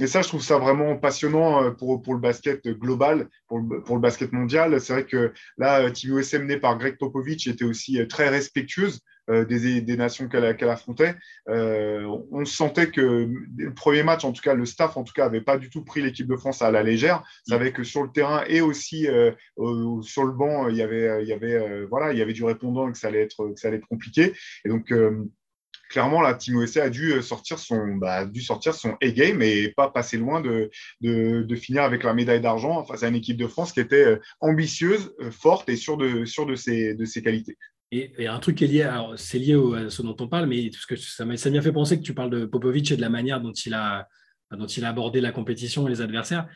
[0.00, 4.32] Et ça, je trouve ça vraiment passionnant pour, pour le basket global, pour le, basket
[4.32, 4.80] mondial.
[4.80, 9.44] C'est vrai que là, Team USA mené par Greg Popovich était aussi très respectueuse euh,
[9.44, 11.14] des, nations qu'elle affrontait.
[11.48, 15.26] Euh, on sentait que le premier match, en tout cas, le staff, en tout cas,
[15.26, 17.22] n'avait pas du tout pris l'équipe de France à la légère.
[17.46, 19.30] Savait que sur le terrain et aussi euh,
[20.02, 22.88] sur le banc, il y avait, il y avait, voilà, il y avait du répondant
[22.88, 24.32] et que ça allait être, que ça allait être compliqué.
[24.64, 24.92] Et donc,
[25.90, 29.90] clairement, la Team USA a dû sortir son, bah, dû sortir son A-game et pas
[29.90, 30.70] passer loin de,
[31.56, 35.68] finir avec la médaille d'argent face à une équipe de France qui était ambitieuse, forte
[35.68, 36.24] et sûre de,
[36.54, 37.58] ses, qualités.
[37.92, 41.24] Et, un truc qui est lié, c'est lié à ce dont on parle, mais ça
[41.24, 43.40] m'a bien fait penser que tu parles de Popovic et de la manière a,
[44.56, 46.46] dont il a abordé la compétition et les adversaires.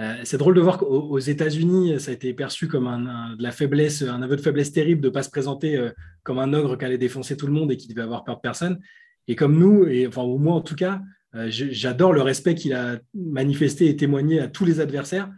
[0.00, 3.52] Euh, c'est drôle de voir qu'aux États-Unis, ça a été perçu comme un, de la
[3.52, 5.90] faiblesse, un aveu de faiblesse terrible de ne pas se présenter euh,
[6.22, 8.40] comme un ogre qui allait défoncer tout le monde et qui devait avoir peur de
[8.40, 8.80] personne.
[9.28, 11.02] Et comme nous, et enfin, moins en tout cas,
[11.34, 15.30] euh, j'adore le respect qu'il a manifesté et témoigné à tous les adversaires,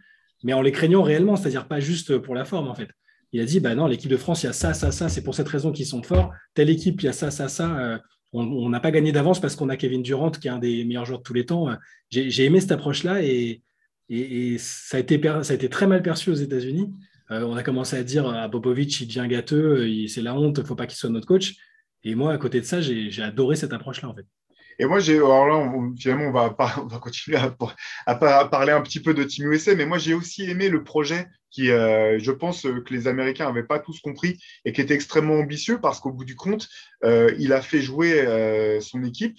[0.44, 2.88] mais en les craignant réellement, c'est-à-dire pas juste pour la forme en fait
[3.32, 5.22] il a dit bah non, l'équipe de France, il y a ça, ça, ça, c'est
[5.22, 6.32] pour cette raison qu'ils sont forts.
[6.52, 7.98] Telle équipe, il y a ça, ça, ça.
[8.34, 11.06] On n'a pas gagné d'avance parce qu'on a Kevin Durant, qui est un des meilleurs
[11.06, 11.68] joueurs de tous les temps.
[12.10, 13.62] J'ai aimé cette approche-là et,
[14.12, 16.92] et, ça, a été, ça a été très mal perçu aux États-Unis.
[17.30, 20.62] Euh, on a commencé à dire à Popovic, il devient gâteux, c'est la honte, il
[20.62, 21.54] ne faut pas qu'il soit notre coach.
[22.04, 24.26] Et moi, à côté de ça, j'ai adoré cette approche-là, en fait.
[24.78, 29.14] Et moi, alors là, finalement, on va, on va continuer à, parler un petit peu
[29.14, 32.94] de Team USA, mais moi, j'ai aussi aimé le projet qui, euh, je pense, que
[32.94, 36.34] les Américains n'avaient pas tous compris et qui était extrêmement ambitieux parce qu'au bout du
[36.34, 36.68] compte,
[37.04, 39.38] euh, il a fait jouer euh, son équipe.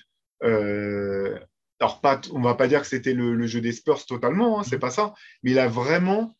[1.83, 4.63] Alors, pas, on ne va pas dire que c'était le, jeu des Spurs totalement, hein,
[4.63, 5.13] c'est pas ça,
[5.43, 6.33] mais il a vraiment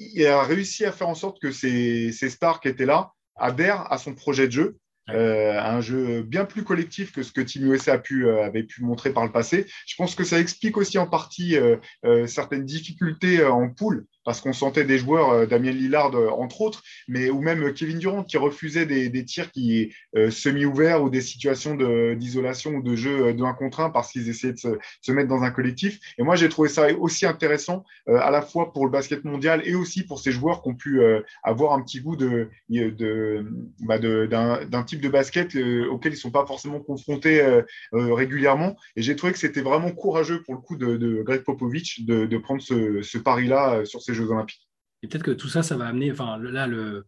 [0.00, 3.92] il a réussi à faire en sorte que ces, ces stars qui étaient là adhèrent
[3.92, 4.78] à son projet de jeu
[5.08, 9.10] un jeu bien plus collectif que ce que Team USA a pu, avait pu montrer
[9.10, 9.66] par le passé.
[9.86, 11.56] Je pense que ça explique aussi en partie
[12.26, 16.82] certaines difficultés en poule parce qu'on sentait des joueurs, euh, Damien Lillard euh, entre autres,
[17.08, 21.74] mais ou même Kevin Durant qui refusait des, tirs qui euh, semi-ouverts ou des situations
[22.14, 24.58] d'isolation ou de jeu de 1 contre 1 parce qu'ils essayaient de
[25.00, 25.98] se, mettre dans un collectif.
[26.18, 29.74] Et moi, j'ai trouvé ça aussi intéressant à la fois pour le basket mondial et
[29.74, 31.00] aussi pour ces joueurs qui ont pu
[31.42, 32.50] avoir un petit goût de,
[33.80, 35.56] bah, d'un type de basket
[35.90, 37.42] auquel ils ne sont pas forcément confrontés
[37.92, 38.76] régulièrement.
[38.94, 42.60] Et j'ai trouvé que c'était vraiment courageux pour le coup de, Greg Popovich de, prendre
[42.60, 44.68] ce, ce pari-là sur ces Olympiques.
[45.02, 47.06] Et peut-être que tout ça, ça va amener, enfin là, le,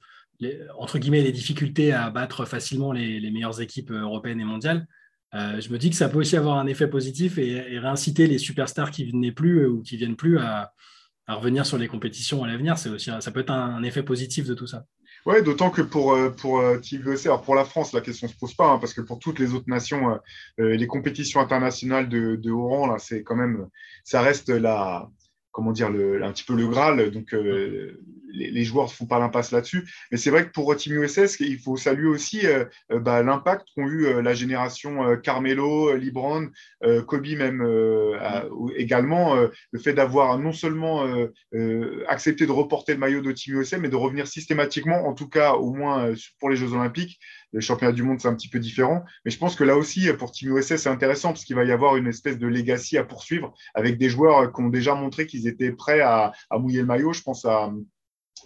[0.78, 4.86] entre guillemets, les difficultés à battre facilement les, meilleures équipes européennes et mondiales.
[5.34, 8.38] Euh, je me dis que ça peut aussi avoir un effet positif et, réinciter les
[8.38, 10.72] superstars qui venaient plus ou qui viennent plus à,
[11.28, 12.76] revenir sur les compétitions à l'avenir.
[12.76, 14.84] C'est aussi, ça peut être un, effet positif de tout ça.
[15.26, 16.80] Oui, d'autant que pour, euh, pour euh,
[17.26, 19.38] alors pour la France, la question ne se pose pas, hein, parce que pour toutes
[19.38, 20.18] les autres nations,
[20.58, 23.68] les compétitions internationales de, de haut rang, là, c'est quand même,
[24.02, 25.08] ça reste la,
[25.52, 27.10] comment dire, le, un petit peu le Graal.
[27.10, 28.00] Donc, euh,
[28.32, 29.88] les, joueurs ne font pas l'impasse là-dessus.
[30.10, 33.66] Mais c'est vrai que pour Team USS, il faut saluer aussi euh, euh, bah, l'impact
[33.74, 36.48] qu'ont eu la génération Carmelo, Libron,
[37.06, 37.62] Kobe même
[38.76, 39.34] également.
[39.34, 41.04] le fait d'avoir non seulement
[42.08, 45.52] accepté de reporter le maillot de Team USA, mais de revenir systématiquement, en tout cas
[45.54, 47.20] au moins pour les Jeux Olympiques,
[47.52, 49.04] le championnat du monde, c'est un petit peu différent.
[49.24, 51.72] Mais je pense que là aussi, pour Team USA, c'est intéressant parce qu'il va y
[51.72, 55.48] avoir une espèce de legacy à poursuivre avec des joueurs qui ont déjà montré qu'ils
[55.48, 57.12] étaient prêts à, à, mouiller le maillot.
[57.12, 57.72] Je pense à,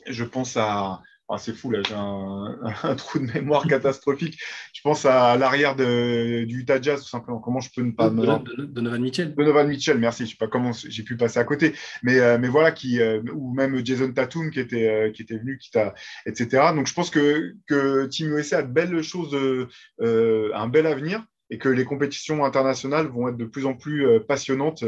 [0.07, 1.95] je pense à, ah, c'est fou, là, j'ai
[2.89, 4.39] un, trou de mémoire catastrophique.
[4.75, 7.39] Je pense à l'arrière du Utah Jazz, tout simplement.
[7.39, 8.11] Comment je peux ne pas.
[8.11, 9.35] De, Donovan Mitchell.
[9.35, 10.25] Donovan Mitchell, merci.
[10.25, 11.73] Je ne sais pas comment j'ai pu passer à côté.
[12.03, 15.39] Mais, euh, mais voilà, qui, euh, ou même Jason Tatum qui était, euh, qui était
[15.39, 15.95] venu, qui t'a,
[16.27, 16.73] etc.
[16.75, 19.35] Donc je pense que, que Team USA a de belles choses,
[20.01, 24.85] un bel avenir et que les compétitions internationales vont être de plus en plus passionnantes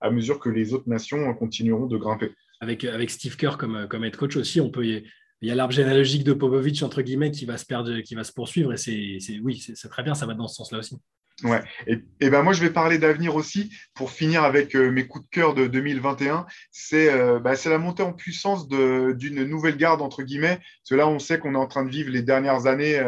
[0.00, 2.32] à mesure que les autres nations continueront de grimper.
[2.60, 5.04] Avec, avec Steve Kerr comme, comme head coach aussi, on peut y
[5.42, 8.22] il y a l'arbre généalogique de Popovic, entre guillemets, qui va se perdre, qui va
[8.22, 8.72] se poursuivre.
[8.72, 10.96] Et c'est, oui, c'est très bien, ça va dans ce sens-là aussi.
[11.44, 11.62] Ouais.
[11.86, 15.30] Et, ben moi, je vais parler d'avenir aussi pour finir avec euh, mes coups de
[15.30, 16.46] cœur de 2021.
[16.92, 20.60] Euh, bah, c'est la montée en puissance d'une nouvelle garde, entre guillemets.
[20.90, 22.98] Là, on sait qu'on est en train de vivre les dernières années.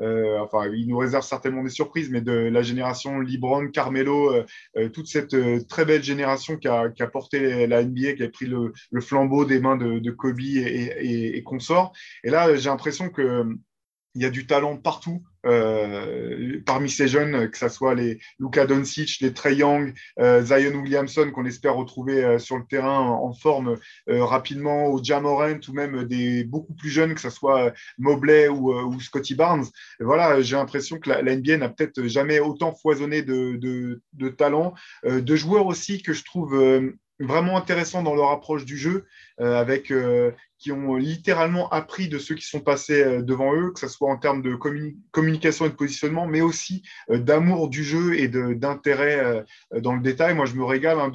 [0.00, 4.32] Euh, enfin, il nous réserve certainement des surprises, mais de la génération Libron, Carmelo,
[4.92, 5.36] toute cette
[5.66, 9.44] très belle génération qui a, qui a, porté la NBA, qui a pris le, flambeau
[9.44, 10.60] des mains de, Kobe et,
[11.00, 11.92] et, et consorts.
[12.24, 13.44] Et là, j'ai l'impression que
[14.14, 15.22] il y a du talent partout.
[15.44, 20.74] Euh, parmi ces jeunes, que ce soit les Luka Doncic, les Trey Young, euh, Zion
[20.80, 23.76] Williamson, qu'on espère retrouver euh, sur le terrain en, forme
[24.06, 29.34] rapidement, ou Jamorant, ou même des beaucoup plus jeunes, que ce soit Mobley ou, Scotty
[29.34, 29.64] Barnes.
[30.00, 34.74] voilà, j'ai l'impression que la, NBA n'a peut-être jamais autant foisonné de, de, de talents,
[35.04, 39.06] de joueurs aussi que je trouve vraiment intéressants dans leur approche du jeu,
[39.38, 39.90] avec
[40.62, 44.08] qui ont littéralement appris de ceux qui sont passés euh, devant eux, que ce soit
[44.08, 44.54] en termes de
[45.10, 50.00] communication et de positionnement, mais aussi euh, d'amour du jeu et d'intérêt euh, dans le
[50.00, 50.36] détail.
[50.36, 51.10] Moi, je me régale hein,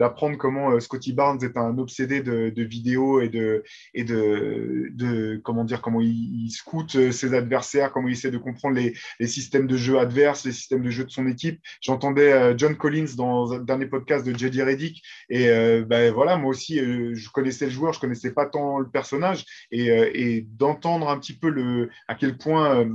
[0.00, 5.64] d'apprendre comment Scotty Barnes est un obsédé de, vidéos et de, et de, de comment
[5.64, 9.76] dire, comment il, scoute ses adversaires, comment il essaie de comprendre les, les, systèmes de
[9.76, 11.60] jeu adverses, les systèmes de jeu de son équipe.
[11.82, 14.62] J'entendais John Collins dans un dernier podcast de J.D.
[14.62, 15.48] Reddick et
[15.82, 20.46] ben, voilà, moi aussi, je connaissais le joueur, je connaissais pas tant personnage euh, et,
[20.48, 22.94] d'entendre un petit peu le, à quel point euh,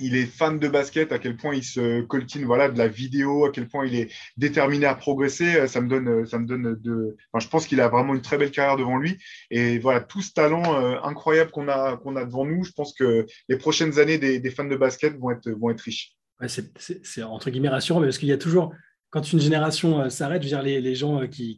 [0.00, 3.44] il est fan de basket, à quel point il se coltine voilà, de la vidéo,
[3.44, 5.54] à quel point il est déterminé à progresser.
[5.54, 7.16] Euh, ça me donne, ça me donne de.
[7.38, 9.18] je pense qu'il a vraiment une très belle carrière devant lui.
[9.50, 13.56] Et voilà, tout ce talent incroyable qu'on a, a devant nous, je pense que les
[13.56, 16.16] prochaines années des, fans de basket vont être, vont être riches.
[16.46, 18.74] c'est entre guillemets rassurant, parce qu'il y a toujours,
[19.10, 21.56] quand une génération s'arrête, je veux dire, les, gens qui,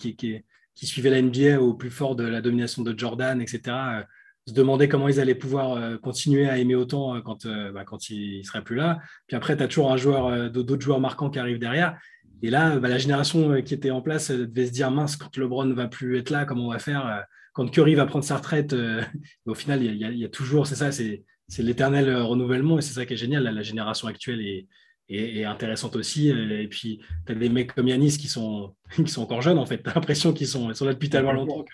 [0.77, 4.03] qui suivaient la NBA au plus fort de la domination de Jordan, etc., euh,
[4.47, 8.11] se demandaient comment ils allaient pouvoir euh, continuer à aimer autant euh, quand, bah, quand
[8.11, 9.01] il ne serait plus là.
[9.27, 11.99] Puis après, tu as toujours un joueur, d'autres joueurs marquants qui arrivent derrière.
[12.43, 15.65] Et là, bah, la génération qui était en place devait se dire mince, quand LeBron
[15.65, 17.25] ne va plus être là, comment on va faire
[17.55, 18.77] Quand Curry va prendre sa retraite,
[19.47, 21.25] au final, il y, a toujours, c'est ça, c'est
[21.59, 23.43] l'éternel renouvellement et c'est ça qui est génial.
[23.43, 24.69] la génération actuelle est,
[25.09, 26.29] et, intéressante aussi.
[26.29, 29.67] Et puis, tu as des mecs comme Yanis qui sont, qui sont encore jeunes, en
[29.67, 29.83] fait.
[29.83, 31.65] Tu as l'impression qu'ils sont, sont là depuis tellement longtemps.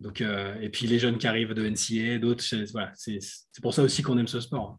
[0.00, 3.18] Donc, euh, et puis, les jeunes qui arrivent de NCA, d'autres, voilà, c'est
[3.62, 4.78] pour ça aussi qu'on aime ce sport.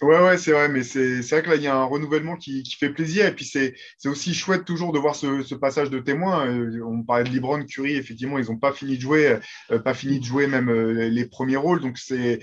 [0.00, 2.62] Ouais, ouais, c'est vrai, mais c'est vrai que là, il y a un renouvellement qui,
[2.62, 3.26] qui fait plaisir.
[3.26, 3.74] Et puis, c'est
[4.06, 6.46] aussi chouette toujours de voir ce, ce passage de témoin.
[6.46, 9.38] Euh, on parlait de Libron, Curie, effectivement, ils n'ont pas fini de jouer,
[9.72, 11.80] euh, pas fini de jouer même euh, les premiers rôles.
[11.80, 12.38] Donc, c'est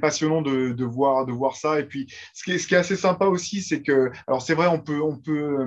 [0.00, 1.78] passionnant de, de, voir, de voir ça.
[1.78, 4.68] Et puis, ce qui ce qui est assez sympa aussi, c'est que, alors, c'est vrai,
[4.68, 5.66] on peut, on peut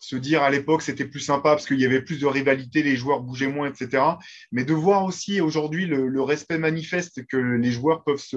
[0.00, 2.96] se dire à l'époque c'était plus sympa parce qu'il y avait plus de rivalité, les
[2.96, 4.02] joueurs bougeaient moins, etc.
[4.50, 8.36] Mais de voir aussi aujourd'hui le, respect manifeste que les joueurs peuvent se,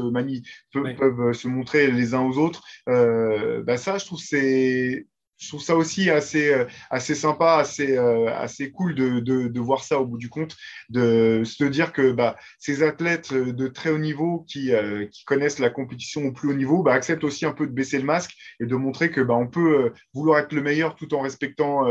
[0.96, 5.08] peuvent, se montrer les uns aux autres, euh, bah ça, je trouve c'est
[5.38, 9.84] je trouve ça aussi assez, euh, assez sympa, assez, euh, assez cool de, de, voir
[9.84, 10.56] ça au bout du compte,
[10.90, 15.70] de se dire que bah, ces athlètes de très haut niveau qui, euh, connaissent la
[15.70, 18.66] compétition au plus haut niveau bah, acceptent aussi un peu de baisser le masque et
[18.66, 21.88] de montrer que bah, on peut vouloir être le meilleur tout en respectant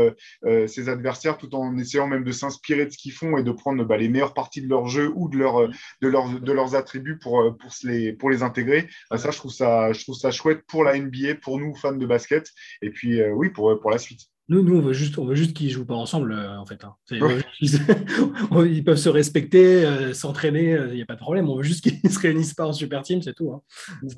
[0.67, 3.83] ses adversaires, tout en essayant même de s'inspirer de ce qu'ils font et de prendre
[3.83, 5.67] bah, les meilleures parties de leur jeu ou de, leur,
[6.01, 8.87] de, leur, de leurs attributs pour, pour, les, pour les intégrer.
[9.15, 12.05] Ça, je trouve ça, je trouve ça chouette pour la NBA, pour nous, fans de
[12.05, 12.49] basket.
[12.81, 14.29] Et puis, oui, pour, pour la suite.
[14.49, 16.83] Nous, nous, on veut juste, on veut juste qu'ils jouent pas ensemble, euh, en fait.
[16.83, 16.95] Hein.
[17.61, 21.47] Ils, peuvent se respecter, euh, s'entraîner, il euh, n'y a pas de problème.
[21.47, 23.53] On veut juste qu'ils se réunissent pas en super team, c'est tout.
[23.53, 23.61] Hein.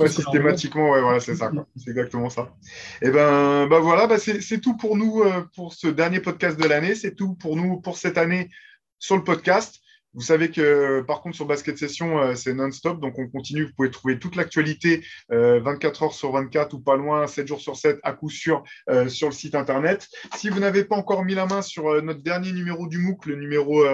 [0.07, 1.51] systématiquement, ouais, voilà, c'est ça.
[1.75, 2.55] C'est exactement ça.
[3.03, 5.23] Et eh ben, bah voilà, bah c'est tout pour nous
[5.55, 6.95] pour ce dernier podcast de l'année.
[6.95, 8.49] C'est tout pour nous pour cette année
[8.97, 9.79] sur le podcast.
[10.15, 13.65] Vous savez que par contre sur Basket Session, euh, c'est non-stop, donc on continue.
[13.65, 17.59] Vous pouvez trouver toute l'actualité 24 euh, heures sur 24 ou pas loin, 7 jours
[17.59, 20.07] sur 7 à coup sûr euh, sur le site internet.
[20.37, 23.35] Si vous n'avez pas encore mis la main sur notre dernier numéro du MOOC, le
[23.35, 23.85] numéro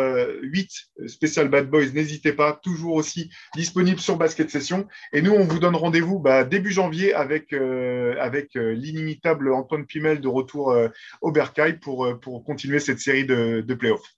[0.43, 0.69] 8
[1.07, 4.88] spécial Bad Boys, n'hésitez pas, toujours aussi disponible sur Basket Session.
[5.13, 10.28] Et nous, on vous donne rendez-vous bah, début janvier avec, avec l'inimitable Antoine Pimel de
[10.28, 10.76] retour
[11.22, 14.15] au Bercail pour, pour continuer cette série de, de playoffs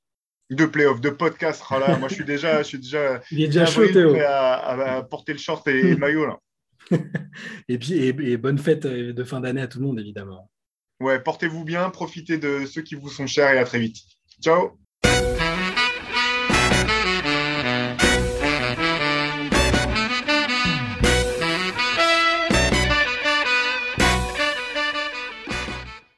[0.50, 1.64] de playoff, de podcast.
[1.72, 4.16] Oh moi, je suis déjà, je suis déjà, Il est déjà chaud, Théo.
[4.16, 6.26] À, porter le short et, le maillot.
[6.26, 6.39] Là.
[7.68, 10.50] et puis, et, bonne fête de fin d'année à tout le monde, évidemment.
[11.00, 13.98] Ouais, portez-vous bien, profitez de ceux qui vous sont chers et à très vite.
[14.41, 14.83] Ciao